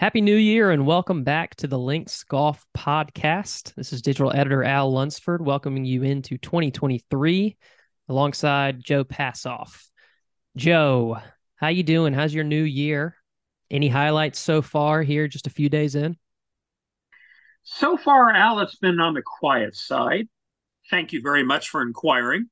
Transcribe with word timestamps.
Happy 0.00 0.22
New 0.22 0.36
Year 0.36 0.70
and 0.70 0.86
welcome 0.86 1.24
back 1.24 1.54
to 1.56 1.66
the 1.66 1.78
Links 1.78 2.24
Golf 2.24 2.64
Podcast. 2.74 3.74
This 3.74 3.92
is 3.92 4.00
digital 4.00 4.32
editor 4.34 4.64
Al 4.64 4.90
Lunsford 4.90 5.44
welcoming 5.44 5.84
you 5.84 6.04
into 6.04 6.38
2023 6.38 7.58
alongside 8.08 8.82
Joe 8.82 9.04
Passov. 9.04 9.68
Joe, 10.56 11.18
how 11.56 11.68
you 11.68 11.82
doing? 11.82 12.14
How's 12.14 12.32
your 12.32 12.44
new 12.44 12.62
year? 12.62 13.14
Any 13.70 13.88
highlights 13.88 14.38
so 14.38 14.62
far 14.62 15.02
here 15.02 15.28
just 15.28 15.46
a 15.46 15.50
few 15.50 15.68
days 15.68 15.94
in? 15.94 16.16
So 17.64 17.98
far, 17.98 18.30
Al, 18.30 18.60
it's 18.60 18.76
been 18.76 19.00
on 19.00 19.12
the 19.12 19.22
quiet 19.22 19.76
side. 19.76 20.30
Thank 20.88 21.12
you 21.12 21.20
very 21.20 21.44
much 21.44 21.68
for 21.68 21.82
inquiring. 21.82 22.46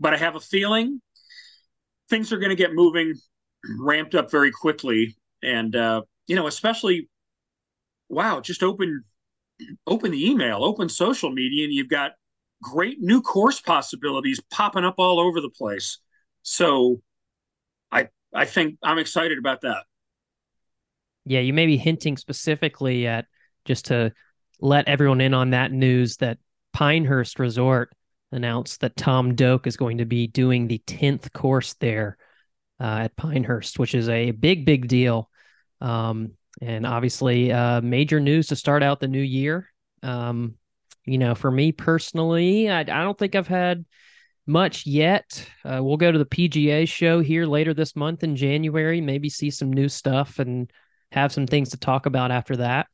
But 0.00 0.14
I 0.14 0.16
have 0.16 0.34
a 0.34 0.40
feeling 0.40 1.00
things 2.10 2.32
are 2.32 2.38
going 2.38 2.50
to 2.50 2.56
get 2.56 2.74
moving, 2.74 3.14
ramped 3.78 4.16
up 4.16 4.32
very 4.32 4.50
quickly. 4.50 5.16
And 5.40 5.76
uh, 5.76 6.02
you 6.26 6.36
know, 6.36 6.46
especially 6.46 7.08
wow, 8.08 8.40
just 8.40 8.62
open 8.62 9.04
open 9.86 10.10
the 10.10 10.30
email, 10.30 10.64
open 10.64 10.88
social 10.88 11.30
media, 11.30 11.64
and 11.64 11.72
you've 11.72 11.88
got 11.88 12.12
great 12.62 13.00
new 13.00 13.20
course 13.20 13.60
possibilities 13.60 14.40
popping 14.50 14.84
up 14.84 14.94
all 14.98 15.20
over 15.20 15.40
the 15.40 15.50
place. 15.50 15.98
So 16.42 17.00
I 17.90 18.08
I 18.34 18.44
think 18.44 18.78
I'm 18.82 18.98
excited 18.98 19.38
about 19.38 19.62
that. 19.62 19.84
Yeah, 21.24 21.40
you 21.40 21.52
may 21.52 21.66
be 21.66 21.76
hinting 21.76 22.16
specifically 22.16 23.06
at 23.06 23.26
just 23.64 23.86
to 23.86 24.12
let 24.60 24.88
everyone 24.88 25.20
in 25.20 25.34
on 25.34 25.50
that 25.50 25.72
news 25.72 26.18
that 26.18 26.38
Pinehurst 26.72 27.38
Resort 27.38 27.94
announced 28.32 28.80
that 28.80 28.96
Tom 28.96 29.34
Doak 29.34 29.66
is 29.66 29.76
going 29.76 29.98
to 29.98 30.04
be 30.04 30.26
doing 30.26 30.66
the 30.66 30.82
10th 30.86 31.32
course 31.32 31.74
there 31.74 32.18
uh, 32.80 33.04
at 33.04 33.16
Pinehurst, 33.16 33.78
which 33.78 33.94
is 33.94 34.08
a 34.08 34.32
big, 34.32 34.66
big 34.66 34.88
deal. 34.88 35.30
Um, 35.80 36.32
and 36.60 36.86
obviously, 36.86 37.52
uh, 37.52 37.80
major 37.80 38.20
news 38.20 38.48
to 38.48 38.56
start 38.56 38.82
out 38.82 39.00
the 39.00 39.08
new 39.08 39.20
year. 39.20 39.70
Um, 40.02 40.54
you 41.04 41.18
know, 41.18 41.34
for 41.34 41.50
me 41.50 41.72
personally, 41.72 42.70
I, 42.70 42.80
I 42.80 42.84
don't 42.84 43.18
think 43.18 43.34
I've 43.34 43.48
had 43.48 43.84
much 44.46 44.86
yet. 44.86 45.48
Uh, 45.64 45.80
we'll 45.82 45.96
go 45.96 46.12
to 46.12 46.18
the 46.18 46.26
PGA 46.26 46.88
show 46.88 47.20
here 47.20 47.46
later 47.46 47.74
this 47.74 47.96
month 47.96 48.22
in 48.22 48.36
January, 48.36 49.00
maybe 49.00 49.28
see 49.28 49.50
some 49.50 49.72
new 49.72 49.88
stuff 49.88 50.38
and 50.38 50.70
have 51.12 51.32
some 51.32 51.46
things 51.46 51.70
to 51.70 51.76
talk 51.78 52.06
about 52.06 52.30
after 52.30 52.56
that. 52.56 52.86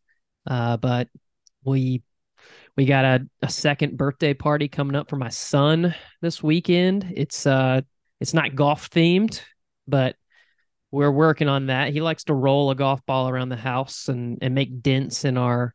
Uh, 0.47 0.77
but 0.77 1.09
we 1.65 2.03
we 2.77 2.85
got 2.85 3.05
a, 3.05 3.27
a 3.43 3.49
second 3.49 3.97
birthday 3.97 4.33
party 4.35 4.69
coming 4.69 4.97
up 4.97 5.11
for 5.11 5.17
my 5.17 5.29
son 5.29 5.95
this 6.21 6.43
weekend. 6.43 7.13
It's 7.15 7.47
uh 7.47 7.83
it's 8.21 8.35
not 8.35 8.55
golf 8.55 8.91
themed, 8.91 9.41
but 9.89 10.17
we're 10.91 11.11
working 11.11 11.49
on 11.49 11.67
that. 11.67 11.93
He 11.93 12.01
likes 12.01 12.25
to 12.25 12.35
roll 12.35 12.71
a 12.71 12.75
golf 12.75 13.05
ball 13.07 13.29
around 13.29 13.49
the 13.49 13.57
house 13.57 14.09
and 14.09 14.39
and 14.43 14.55
make 14.55 14.83
dents 14.83 15.25
in 15.25 15.37
our 15.37 15.75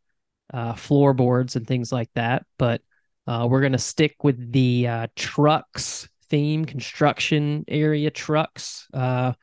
uh, 0.53 0.73
floorboards 0.73 1.55
and 1.55 1.65
things 1.65 1.91
like 1.91 2.09
that. 2.15 2.45
But 2.57 2.81
uh, 3.27 3.47
we're 3.49 3.61
gonna 3.61 3.77
stick 3.77 4.23
with 4.23 4.51
the 4.51 4.87
uh, 4.87 5.07
trucks 5.15 6.07
theme, 6.29 6.65
construction 6.65 7.65
area 7.67 8.11
trucks, 8.11 8.87
uh, 8.93 9.33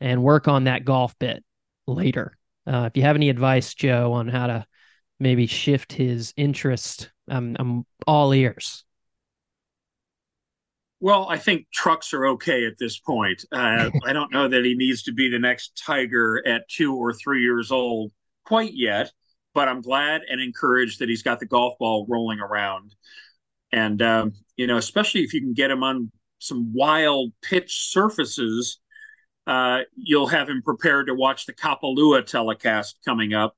and 0.00 0.22
work 0.22 0.48
on 0.48 0.64
that 0.64 0.84
golf 0.84 1.18
bit 1.18 1.44
later. 1.86 2.36
Uh, 2.66 2.88
if 2.90 2.96
you 2.96 3.02
have 3.02 3.16
any 3.16 3.28
advice, 3.28 3.74
Joe, 3.74 4.12
on 4.12 4.28
how 4.28 4.46
to 4.46 4.66
maybe 5.20 5.46
shift 5.46 5.92
his 5.92 6.32
interest, 6.36 7.10
I'm 7.28 7.56
I'm 7.58 7.86
all 8.06 8.32
ears. 8.34 8.84
Well, 11.02 11.26
I 11.28 11.36
think 11.36 11.66
trucks 11.72 12.14
are 12.14 12.26
okay 12.28 12.64
at 12.64 12.78
this 12.78 13.00
point. 13.00 13.44
Uh, 13.50 13.90
I 14.04 14.12
don't 14.12 14.32
know 14.32 14.46
that 14.46 14.64
he 14.64 14.74
needs 14.74 15.02
to 15.02 15.12
be 15.12 15.28
the 15.28 15.38
next 15.38 15.82
Tiger 15.84 16.40
at 16.46 16.68
two 16.68 16.94
or 16.94 17.12
three 17.12 17.42
years 17.42 17.72
old 17.72 18.12
quite 18.46 18.72
yet, 18.72 19.10
but 19.52 19.68
I'm 19.68 19.80
glad 19.80 20.22
and 20.30 20.40
encouraged 20.40 21.00
that 21.00 21.08
he's 21.08 21.24
got 21.24 21.40
the 21.40 21.46
golf 21.46 21.74
ball 21.80 22.06
rolling 22.08 22.38
around. 22.38 22.94
And, 23.72 24.00
um, 24.00 24.32
you 24.56 24.68
know, 24.68 24.76
especially 24.76 25.22
if 25.22 25.34
you 25.34 25.40
can 25.40 25.54
get 25.54 25.72
him 25.72 25.82
on 25.82 26.12
some 26.38 26.72
wild 26.72 27.32
pitch 27.42 27.90
surfaces, 27.90 28.78
uh, 29.48 29.80
you'll 29.96 30.28
have 30.28 30.48
him 30.48 30.62
prepared 30.62 31.08
to 31.08 31.14
watch 31.14 31.46
the 31.46 31.52
Kapalua 31.52 32.24
telecast 32.24 33.00
coming 33.04 33.34
up 33.34 33.56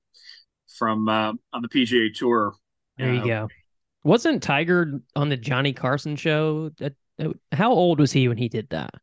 from 0.79 1.11
uh, 1.11 1.35
on 1.53 1.61
the 1.61 1.69
PGA 1.69 2.15
Tour. 2.15 2.55
There 2.97 3.13
you 3.13 3.27
go. 3.27 3.49
Wasn't 4.03 4.43
Tiger 4.43 5.03
on 5.15 5.29
the 5.29 5.37
Johnny 5.37 5.75
Carson 5.75 6.17
show 6.17 6.71
at 6.81 6.95
how 7.53 7.73
old 7.73 8.01
was 8.01 8.13
he 8.13 8.29
when 8.29 8.37
he 8.37 8.49
did 8.49 8.69
that? 8.71 8.95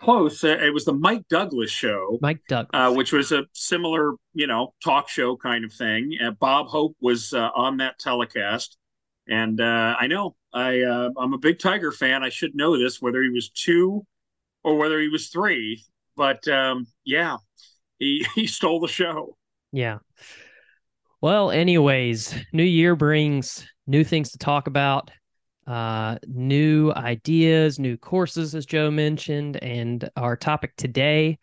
Close. 0.00 0.42
Uh, 0.42 0.58
it 0.60 0.74
was 0.74 0.84
the 0.84 0.92
Mike 0.92 1.28
Douglas 1.28 1.70
show. 1.70 2.18
Mike 2.20 2.40
Douglas, 2.48 2.70
uh, 2.74 2.92
which 2.92 3.12
was 3.12 3.30
a 3.30 3.44
similar, 3.52 4.14
you 4.34 4.48
know, 4.48 4.74
talk 4.82 5.08
show 5.08 5.36
kind 5.36 5.64
of 5.64 5.72
thing. 5.72 6.16
Uh, 6.22 6.32
Bob 6.32 6.66
Hope 6.66 6.96
was 7.00 7.32
uh, 7.32 7.50
on 7.54 7.76
that 7.76 8.00
telecast, 8.00 8.76
and 9.28 9.60
uh, 9.60 9.94
I 9.98 10.08
know 10.08 10.34
I 10.52 10.82
I'm 11.16 11.34
a 11.34 11.38
big 11.38 11.60
Tiger 11.60 11.92
fan. 11.92 12.24
I 12.24 12.30
should 12.30 12.54
know 12.54 12.76
this, 12.76 13.00
whether 13.00 13.22
he 13.22 13.28
was 13.28 13.50
two 13.50 14.04
or 14.64 14.76
whether 14.76 14.98
he 14.98 15.08
was 15.08 15.28
three. 15.28 15.84
But 16.16 16.46
um, 16.48 16.86
yeah, 17.04 17.36
he 17.98 18.26
he 18.34 18.46
stole 18.46 18.80
the 18.80 18.88
show. 18.88 19.36
Yeah. 19.72 19.98
Well, 21.20 21.52
anyways, 21.52 22.34
New 22.52 22.64
Year 22.64 22.96
brings 22.96 23.66
new 23.86 24.02
things 24.02 24.32
to 24.32 24.38
talk 24.38 24.66
about 24.66 25.12
uh, 25.66 26.18
new 26.26 26.92
ideas, 26.92 27.78
new 27.78 27.96
courses, 27.96 28.54
as 28.54 28.66
Joe 28.66 28.90
mentioned. 28.90 29.62
And 29.62 30.08
our 30.16 30.36
topic 30.36 30.74
today 30.76 31.38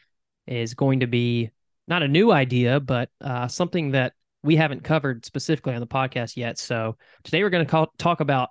is 0.48 0.74
going 0.74 1.02
to 1.02 1.08
be 1.08 1.52
not 1.88 2.04
a 2.04 2.08
new 2.08 2.32
idea, 2.32 2.80
but 2.80 3.10
uh, 3.22 3.48
something 3.48 3.92
that 3.92 4.14
we 4.44 4.56
haven't 4.56 4.84
covered 4.84 5.26
specifically 5.26 5.74
on 5.74 5.80
the 5.80 5.88
podcast 5.88 6.38
yet. 6.38 6.58
So 6.58 6.98
today 7.24 7.44
we're 7.44 7.50
going 7.50 7.66
to 7.66 7.88
talk 7.98 8.20
about 8.20 8.50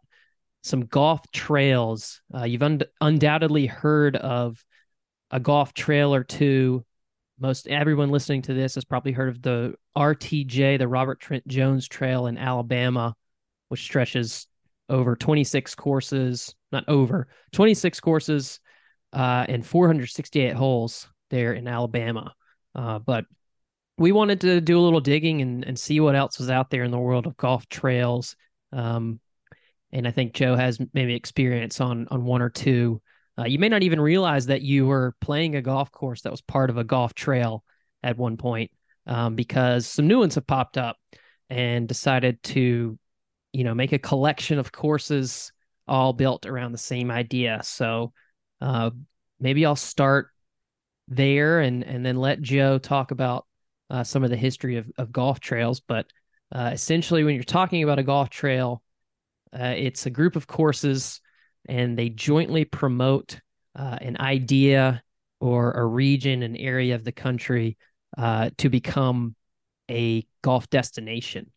some 0.63 0.87
golf 0.87 1.21
trails. 1.33 2.21
Uh, 2.35 2.45
you've 2.45 2.63
un- 2.63 2.83
undoubtedly 3.01 3.67
heard 3.67 4.17
of 4.17 4.63
a 5.31 5.41
golf 5.41 5.73
trail 5.73 6.15
or 6.15 6.25
two. 6.25 6.85
Most 7.39 7.69
everyone 7.69 8.11
listening 8.11 8.43
to 8.43 8.55
this 8.55 8.75
has 8.75 8.85
probably 8.85 9.13
heard 9.13 9.29
of 9.29 9.43
the 9.43 9.75
RTJ, 9.97 10.79
the 10.79 10.89
Robert 10.89 11.21
Trent 11.21 11.47
Jones 11.47 11.87
Trail 11.87 12.27
in 12.27 12.37
Alabama, 12.37 13.15
which 13.69 13.83
stretches 13.83 14.47
over 14.89 15.17
26 15.17 15.75
courses, 15.75 16.55
not 16.73 16.85
over 16.89 17.29
26 17.53 18.01
courses 18.01 18.61
uh, 19.13 19.45
and 19.49 19.67
468 19.67 20.55
holes 20.55 21.09
there 21.31 21.53
in 21.53 21.69
Alabama. 21.69 22.35
Uh, 22.75 22.99
but 22.99 23.25
we 23.97 24.13
wanted 24.13 24.41
to 24.43 24.61
do 24.61 24.79
a 24.79 24.83
little 24.83 25.01
digging 25.01 25.43
and, 25.43 25.65
and 25.65 25.79
see 25.79 26.01
what 26.01 26.15
else 26.15 26.39
was 26.39 26.51
out 26.51 26.71
there 26.71 26.85
in 26.85 26.91
the 26.91 26.99
world 26.99 27.27
of 27.27 27.37
golf 27.37 27.69
trails. 27.69 28.37
Um, 28.73 29.21
and 29.93 30.07
I 30.07 30.11
think 30.11 30.35
Joe 30.35 30.55
has 30.55 30.79
maybe 30.93 31.15
experience 31.15 31.81
on 31.81 32.07
on 32.11 32.25
one 32.25 32.43
or 32.43 32.51
two. 32.51 33.01
Uh, 33.39 33.45
you 33.45 33.59
may 33.59 33.69
not 33.69 33.83
even 33.83 34.01
realize 34.01 34.47
that 34.47 34.63
you 34.63 34.87
were 34.87 35.15
playing 35.21 35.57
a 35.57 35.63
golf 35.63 35.91
course 35.91 36.23
that 36.23 36.33
was 36.33 36.41
part 36.43 36.71
of 36.71 36.77
a 36.77 36.85
golf 36.85 37.15
trail 37.15 37.65
at 38.03 38.19
one 38.19 38.37
point 38.37 38.71
um, 39.07 39.35
because 39.35 39.87
some 39.87 40.07
new 40.07 40.19
ones 40.19 40.35
have 40.35 40.47
popped 40.47 40.77
up 40.77 40.97
and 41.49 41.89
decided 41.89 42.43
to 42.43 42.99
you 43.53 43.65
know 43.65 43.75
make 43.75 43.93
a 43.93 43.99
collection 43.99 44.59
of 44.59 44.73
courses 44.73 45.53
all 45.87 46.13
built 46.13 46.47
around 46.47 46.73
the 46.73 46.79
same 46.79 47.11
idea. 47.11 47.61
So 47.65 48.13
uh, 48.61 48.91
maybe 49.41 49.65
i'll 49.65 49.77
start 49.77 50.29
there 51.07 51.61
and 51.61 51.85
and 51.85 52.05
then 52.05 52.17
let 52.17 52.43
joe 52.43 52.79
talk 52.79 53.11
about 53.11 53.47
uh, 53.91 54.05
some 54.05 54.23
of 54.23 54.31
the 54.31 54.37
history 54.37 54.77
of, 54.77 54.91
of 54.99 55.13
golf 55.13 55.41
trails. 55.41 55.81
But 55.81 56.07
uh, 56.53 56.71
essentially 56.73 57.25
when 57.25 57.35
you're 57.35 57.45
talking 57.45 57.83
about 57.83 57.99
a 57.99 58.03
golf 58.03 58.31
trail 58.31 58.83
uh, 59.59 59.75
it's 59.77 60.05
a 60.05 60.11
group 60.11 60.37
of 60.37 60.47
courses 60.47 61.21
and 61.69 61.99
they 61.99 62.11
jointly 62.11 62.65
promote 62.67 63.41
uh, 63.75 63.97
an 64.01 64.19
idea 64.21 65.03
or 65.41 65.73
a 65.73 65.87
region 65.87 66.43
an 66.43 66.57
area 66.57 66.95
of 66.95 67.05
the 67.05 67.13
country 67.13 67.79
uh, 68.19 68.51
to 68.59 68.69
become 68.69 69.35
a 69.91 70.27
golf 70.43 70.69
destination. 70.69 71.51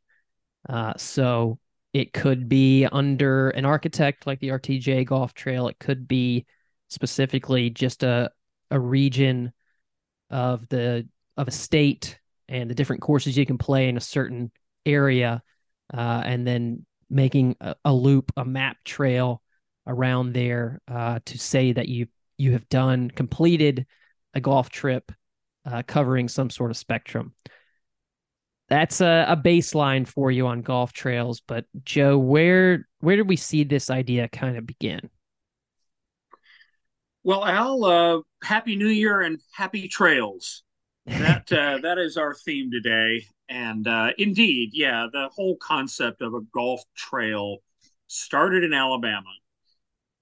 So 0.97 1.59
it 1.93 2.13
could 2.13 2.47
be 2.47 2.85
under 2.85 3.49
an 3.49 3.65
architect 3.65 4.25
like 4.25 4.39
the 4.39 4.49
RTJ 4.49 5.05
Golf 5.05 5.33
Trail. 5.33 5.67
It 5.67 5.79
could 5.79 6.07
be 6.07 6.45
specifically 6.89 7.69
just 7.69 8.03
a 8.03 8.31
a 8.69 8.79
region 8.79 9.51
of 10.29 10.67
the 10.69 11.07
of 11.38 11.47
a 11.47 11.51
state 11.51 12.19
and 12.47 12.69
the 12.69 12.75
different 12.75 13.01
courses 13.01 13.38
you 13.38 13.45
can 13.45 13.57
play 13.57 13.88
in 13.88 13.97
a 13.97 14.01
certain 14.01 14.51
area 14.85 15.41
uh, 15.93 16.21
and 16.25 16.45
then 16.45 16.85
making 17.09 17.55
a, 17.61 17.75
a, 17.85 17.94
loop, 17.94 18.31
a 18.37 18.45
map 18.45 18.77
trail 18.83 19.41
around 19.87 20.33
there 20.33 20.81
uh, 20.87 21.19
to 21.25 21.37
say 21.37 21.73
that 21.73 21.87
you 21.87 22.07
you 22.37 22.53
have 22.53 22.67
done 22.69 23.09
completed 23.11 23.85
a 24.33 24.41
golf 24.41 24.69
trip 24.69 25.11
uh, 25.65 25.83
covering 25.85 26.27
some 26.27 26.49
sort 26.49 26.71
of 26.71 26.77
spectrum. 26.77 27.33
That's 28.71 29.01
a, 29.01 29.25
a 29.27 29.35
baseline 29.35 30.07
for 30.07 30.31
you 30.31 30.47
on 30.47 30.62
golf 30.62 30.94
trails. 30.94 31.41
But 31.45 31.65
Joe, 31.83 32.18
where 32.18 32.88
where 33.01 33.18
did 33.18 33.27
we 33.27 33.35
see 33.35 33.65
this 33.65 33.89
idea 33.89 34.29
kind 34.29 34.56
of 34.56 34.65
begin? 34.65 35.09
Well, 37.21 37.44
Al, 37.44 37.83
uh, 37.83 38.21
happy 38.41 38.77
New 38.77 38.88
Year 38.88 39.19
and 39.19 39.41
happy 39.53 39.89
trails. 39.89 40.63
That 41.06 41.51
uh, 41.51 41.79
that 41.79 41.97
is 41.97 42.15
our 42.15 42.33
theme 42.33 42.71
today, 42.71 43.25
and 43.50 43.85
uh, 43.85 44.12
indeed, 44.18 44.69
yeah, 44.71 45.07
the 45.12 45.27
whole 45.35 45.57
concept 45.57 46.21
of 46.21 46.33
a 46.33 46.41
golf 46.53 46.81
trail 46.95 47.57
started 48.07 48.63
in 48.63 48.73
Alabama. 48.73 49.33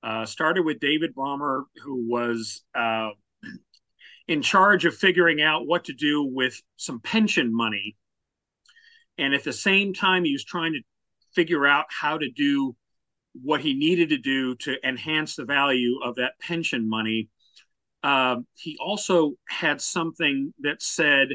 Uh, 0.02 0.26
started 0.26 0.64
with 0.64 0.80
David 0.80 1.14
Baumer, 1.14 1.66
who 1.84 2.10
was 2.10 2.64
uh, 2.74 3.10
in 4.28 4.42
charge 4.42 4.86
of 4.86 4.96
figuring 4.96 5.40
out 5.40 5.68
what 5.68 5.84
to 5.84 5.94
do 5.94 6.24
with 6.24 6.60
some 6.78 7.00
pension 7.00 7.56
money. 7.56 7.96
And 9.20 9.34
at 9.34 9.44
the 9.44 9.54
same 9.54 9.94
time, 9.94 10.24
he 10.24 10.32
was 10.32 10.46
trying 10.46 10.74
to 10.74 10.82
figure 11.36 11.68
out 11.68 11.86
how 11.90 12.18
to 12.18 12.32
do 12.32 12.76
what 13.34 13.62
he 13.62 13.74
needed 13.74 14.10
to 14.10 14.18
do 14.18 14.56
to 14.56 14.76
enhance 14.88 15.36
the 15.36 15.46
value 15.46 16.00
of 16.04 16.16
that 16.16 16.40
pension 16.40 16.90
money. 16.90 17.30
Uh, 18.02 18.38
he 18.56 18.78
also 18.80 19.34
had 19.48 19.82
something 19.82 20.54
that 20.62 20.82
said, 20.82 21.28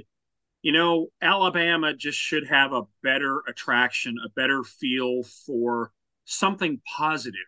you 0.62 0.72
know, 0.72 1.08
Alabama 1.20 1.94
just 1.94 2.18
should 2.18 2.48
have 2.48 2.72
a 2.72 2.84
better 3.02 3.42
attraction, 3.46 4.16
a 4.24 4.30
better 4.30 4.64
feel 4.64 5.22
for 5.46 5.92
something 6.24 6.80
positive. 6.96 7.40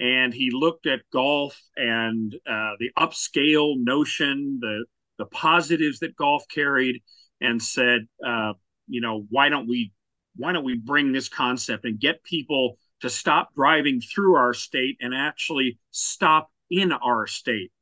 And 0.00 0.34
he 0.34 0.50
looked 0.50 0.86
at 0.86 1.08
golf 1.12 1.56
and 1.76 2.34
uh, 2.44 2.72
the 2.80 2.90
upscale 2.98 3.76
notion, 3.78 4.58
the 4.60 4.84
the 5.18 5.26
positives 5.26 5.98
that 5.98 6.16
golf 6.16 6.44
carried, 6.48 7.02
and 7.42 7.62
said, 7.62 8.08
uh, 8.26 8.54
you 8.90 9.00
know, 9.00 9.26
why 9.30 9.48
don't 9.48 9.68
we 9.68 9.92
why 10.36 10.52
don't 10.52 10.64
we 10.64 10.76
bring 10.76 11.12
this 11.12 11.28
concept 11.28 11.84
and 11.84 11.98
get 11.98 12.22
people 12.22 12.78
to 13.00 13.10
stop 13.10 13.54
driving 13.54 14.00
through 14.00 14.36
our 14.36 14.54
state 14.54 14.96
and 15.00 15.14
actually 15.14 15.78
stop 15.90 16.50
in 16.70 16.92
our 16.92 17.26
state 17.26 17.72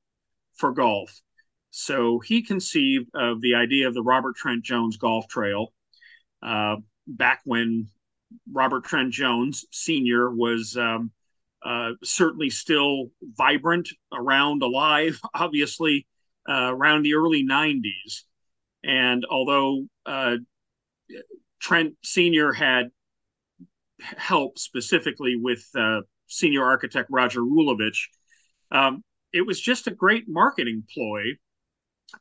for 0.55 0.73
golf. 0.73 1.21
So 1.71 2.19
he 2.21 2.43
conceived 2.43 3.11
of 3.15 3.41
the 3.41 3.55
idea 3.55 3.87
of 3.87 3.95
the 3.95 4.03
Robert 4.03 4.37
Trent 4.37 4.65
Jones 4.65 4.97
Golf 4.97 5.29
Trail 5.29 5.73
uh, 6.43 6.77
back 7.07 7.41
when 7.45 7.89
Robert 8.51 8.85
Trent 8.85 9.13
Jones 9.13 9.65
Sr. 9.71 10.31
was 10.31 10.77
um, 10.77 11.11
uh, 11.65 11.93
certainly 12.03 12.51
still 12.51 13.11
vibrant, 13.23 13.89
around, 14.13 14.63
alive, 14.63 15.21
obviously, 15.35 16.07
uh, 16.49 16.73
around 16.75 17.03
the 17.03 17.15
early 17.15 17.45
90s. 17.47 18.23
And 18.85 19.25
although 19.29 19.87
uh, 20.07 20.37
Trent 21.61 21.95
Sr. 22.03 22.53
had 22.53 22.91
help 24.01 24.59
specifically 24.59 25.37
with 25.37 25.67
uh, 25.77 26.03
senior 26.27 26.65
architect 26.65 27.09
Roger 27.11 27.41
Rulewich. 27.41 28.07
Um, 28.71 29.03
it 29.33 29.43
was 29.43 29.61
just 29.61 29.87
a 29.87 29.93
great 29.93 30.25
marketing 30.29 30.85
ploy 30.93 31.23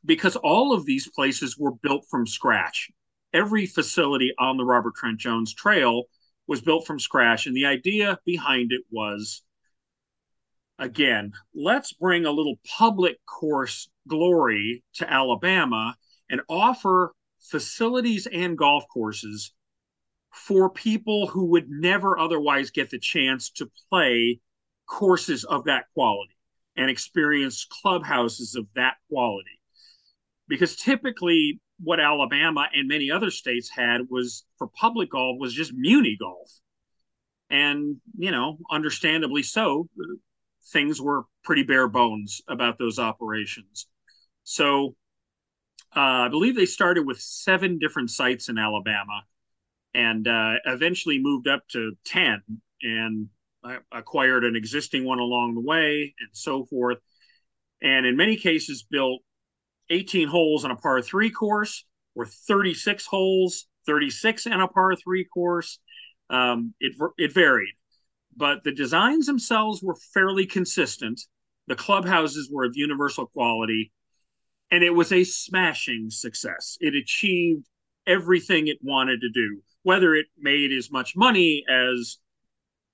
because 0.04 0.36
all 0.36 0.72
of 0.72 0.84
these 0.84 1.08
places 1.08 1.56
were 1.58 1.72
built 1.72 2.04
from 2.10 2.26
scratch. 2.26 2.90
Every 3.32 3.66
facility 3.66 4.32
on 4.38 4.56
the 4.56 4.64
Robert 4.64 4.94
Trent 4.94 5.18
Jones 5.18 5.54
Trail 5.54 6.04
was 6.46 6.60
built 6.60 6.86
from 6.86 6.98
scratch. 6.98 7.46
And 7.46 7.56
the 7.56 7.66
idea 7.66 8.18
behind 8.24 8.72
it 8.72 8.82
was 8.90 9.42
again, 10.78 11.32
let's 11.54 11.92
bring 11.92 12.24
a 12.24 12.30
little 12.30 12.58
public 12.78 13.18
course 13.26 13.88
glory 14.06 14.82
to 14.94 15.12
Alabama 15.12 15.96
and 16.30 16.40
offer 16.48 17.12
facilities 17.40 18.26
and 18.26 18.56
golf 18.56 18.84
courses 18.92 19.52
for 20.32 20.70
people 20.70 21.26
who 21.26 21.46
would 21.46 21.68
never 21.68 22.18
otherwise 22.18 22.70
get 22.70 22.90
the 22.90 22.98
chance 22.98 23.50
to 23.50 23.70
play 23.88 24.40
courses 24.86 25.44
of 25.44 25.64
that 25.64 25.84
quality 25.94 26.36
and 26.76 26.90
experience 26.90 27.66
clubhouses 27.82 28.54
of 28.54 28.66
that 28.74 28.94
quality. 29.08 29.60
Because 30.48 30.76
typically, 30.76 31.60
what 31.80 32.00
Alabama 32.00 32.68
and 32.74 32.88
many 32.88 33.10
other 33.10 33.30
states 33.30 33.68
had 33.70 34.02
was 34.08 34.44
for 34.56 34.68
public 34.68 35.10
golf 35.10 35.36
was 35.38 35.54
just 35.54 35.72
muni 35.74 36.16
golf. 36.18 36.50
And, 37.50 37.96
you 38.16 38.30
know, 38.30 38.58
understandably 38.70 39.42
so, 39.42 39.88
things 40.72 41.00
were 41.00 41.24
pretty 41.44 41.62
bare 41.62 41.88
bones 41.88 42.42
about 42.48 42.78
those 42.78 42.98
operations. 42.98 43.86
So 44.44 44.96
uh, 45.96 46.26
I 46.26 46.28
believe 46.28 46.56
they 46.56 46.66
started 46.66 47.06
with 47.06 47.20
seven 47.20 47.78
different 47.78 48.10
sites 48.10 48.48
in 48.48 48.58
Alabama 48.58 49.22
and 49.94 50.28
uh, 50.28 50.54
eventually 50.66 51.18
moved 51.18 51.48
up 51.48 51.66
to 51.68 51.92
10 52.04 52.42
and 52.82 53.28
I 53.64 53.78
acquired 53.92 54.44
an 54.44 54.54
existing 54.54 55.04
one 55.04 55.18
along 55.18 55.54
the 55.54 55.60
way 55.60 56.14
and 56.20 56.28
so 56.32 56.64
forth. 56.64 56.98
And 57.82 58.06
in 58.06 58.16
many 58.16 58.36
cases, 58.36 58.84
built 58.88 59.22
18 59.90 60.28
holes 60.28 60.64
on 60.64 60.70
a 60.70 60.76
par 60.76 61.02
three 61.02 61.30
course 61.30 61.84
or 62.14 62.26
36 62.26 63.06
holes, 63.06 63.66
36 63.86 64.46
in 64.46 64.52
a 64.52 64.68
par 64.68 64.94
three 64.96 65.24
course. 65.24 65.78
Um, 66.30 66.74
it, 66.78 66.94
it 67.16 67.32
varied, 67.32 67.74
but 68.36 68.62
the 68.62 68.72
designs 68.72 69.26
themselves 69.26 69.82
were 69.82 69.96
fairly 70.12 70.44
consistent. 70.44 71.22
The 71.68 71.74
clubhouses 71.74 72.50
were 72.52 72.64
of 72.64 72.76
universal 72.76 73.26
quality, 73.26 73.92
and 74.70 74.84
it 74.84 74.94
was 74.94 75.12
a 75.12 75.24
smashing 75.24 76.10
success. 76.10 76.76
It 76.80 76.94
achieved 76.94 77.66
everything 78.06 78.68
it 78.68 78.78
wanted 78.82 79.20
to 79.20 79.30
do 79.30 79.62
whether 79.88 80.14
it 80.14 80.26
made 80.38 80.70
as 80.70 80.90
much 80.90 81.16
money 81.16 81.64
as 81.66 82.18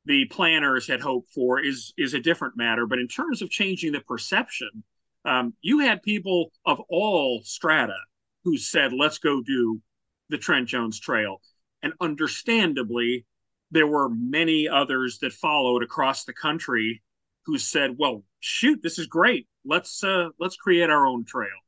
the 0.04 0.26
planners 0.26 0.86
had 0.86 1.00
hoped 1.00 1.28
for 1.32 1.58
is 1.58 1.92
is 1.96 2.14
a 2.14 2.20
different 2.20 2.56
matter. 2.56 2.86
But 2.86 3.00
in 3.00 3.08
terms 3.08 3.42
of 3.42 3.50
changing 3.50 3.90
the 3.90 4.00
perception, 4.00 4.84
um, 5.24 5.54
you 5.60 5.80
had 5.80 6.02
people 6.02 6.52
of 6.64 6.80
all 6.88 7.42
strata 7.42 7.96
who 8.44 8.56
said, 8.58 8.92
"Let's 8.92 9.18
go 9.18 9.42
do 9.42 9.80
the 10.28 10.38
Trent 10.38 10.68
Jones 10.68 11.00
Trail," 11.00 11.40
and 11.82 11.94
understandably, 12.00 13.26
there 13.72 13.88
were 13.88 14.08
many 14.08 14.68
others 14.68 15.18
that 15.18 15.32
followed 15.32 15.82
across 15.82 16.24
the 16.24 16.34
country 16.34 17.02
who 17.46 17.58
said, 17.58 17.96
"Well, 17.98 18.24
shoot, 18.38 18.82
this 18.82 19.00
is 19.00 19.08
great. 19.08 19.48
Let's 19.64 20.04
uh, 20.04 20.28
let's 20.38 20.56
create 20.56 20.90
our 20.90 21.06
own 21.06 21.24
trail." 21.24 21.63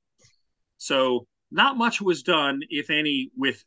So 0.87 1.27
not 1.51 1.77
much 1.77 2.01
was 2.01 2.23
done, 2.23 2.61
if 2.71 2.91
any, 2.91 3.31
with 3.37 3.65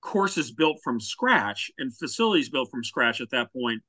courses 0.00 0.50
built 0.50 0.78
from 0.82 0.98
scratch 0.98 1.70
and 1.76 1.94
facilities 1.94 2.48
built 2.48 2.70
from 2.70 2.82
scratch 2.82 3.20
at 3.20 3.28
that 3.30 3.52
point, 3.52 3.82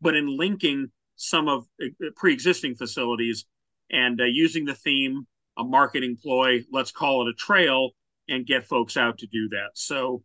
but 0.00 0.16
in 0.16 0.38
linking 0.38 0.90
some 1.16 1.46
of 1.46 1.66
uh, 1.82 1.88
pre-existing 2.16 2.74
facilities 2.74 3.44
and 3.90 4.18
uh, 4.18 4.24
using 4.24 4.64
the 4.64 4.74
theme, 4.74 5.26
a 5.58 5.64
marketing 5.64 6.16
ploy, 6.22 6.64
let's 6.72 6.90
call 6.90 7.26
it 7.26 7.30
a 7.30 7.34
trail, 7.34 7.90
and 8.30 8.46
get 8.46 8.66
folks 8.66 8.96
out 8.96 9.18
to 9.18 9.26
do 9.26 9.50
that. 9.50 9.70
So 9.74 10.22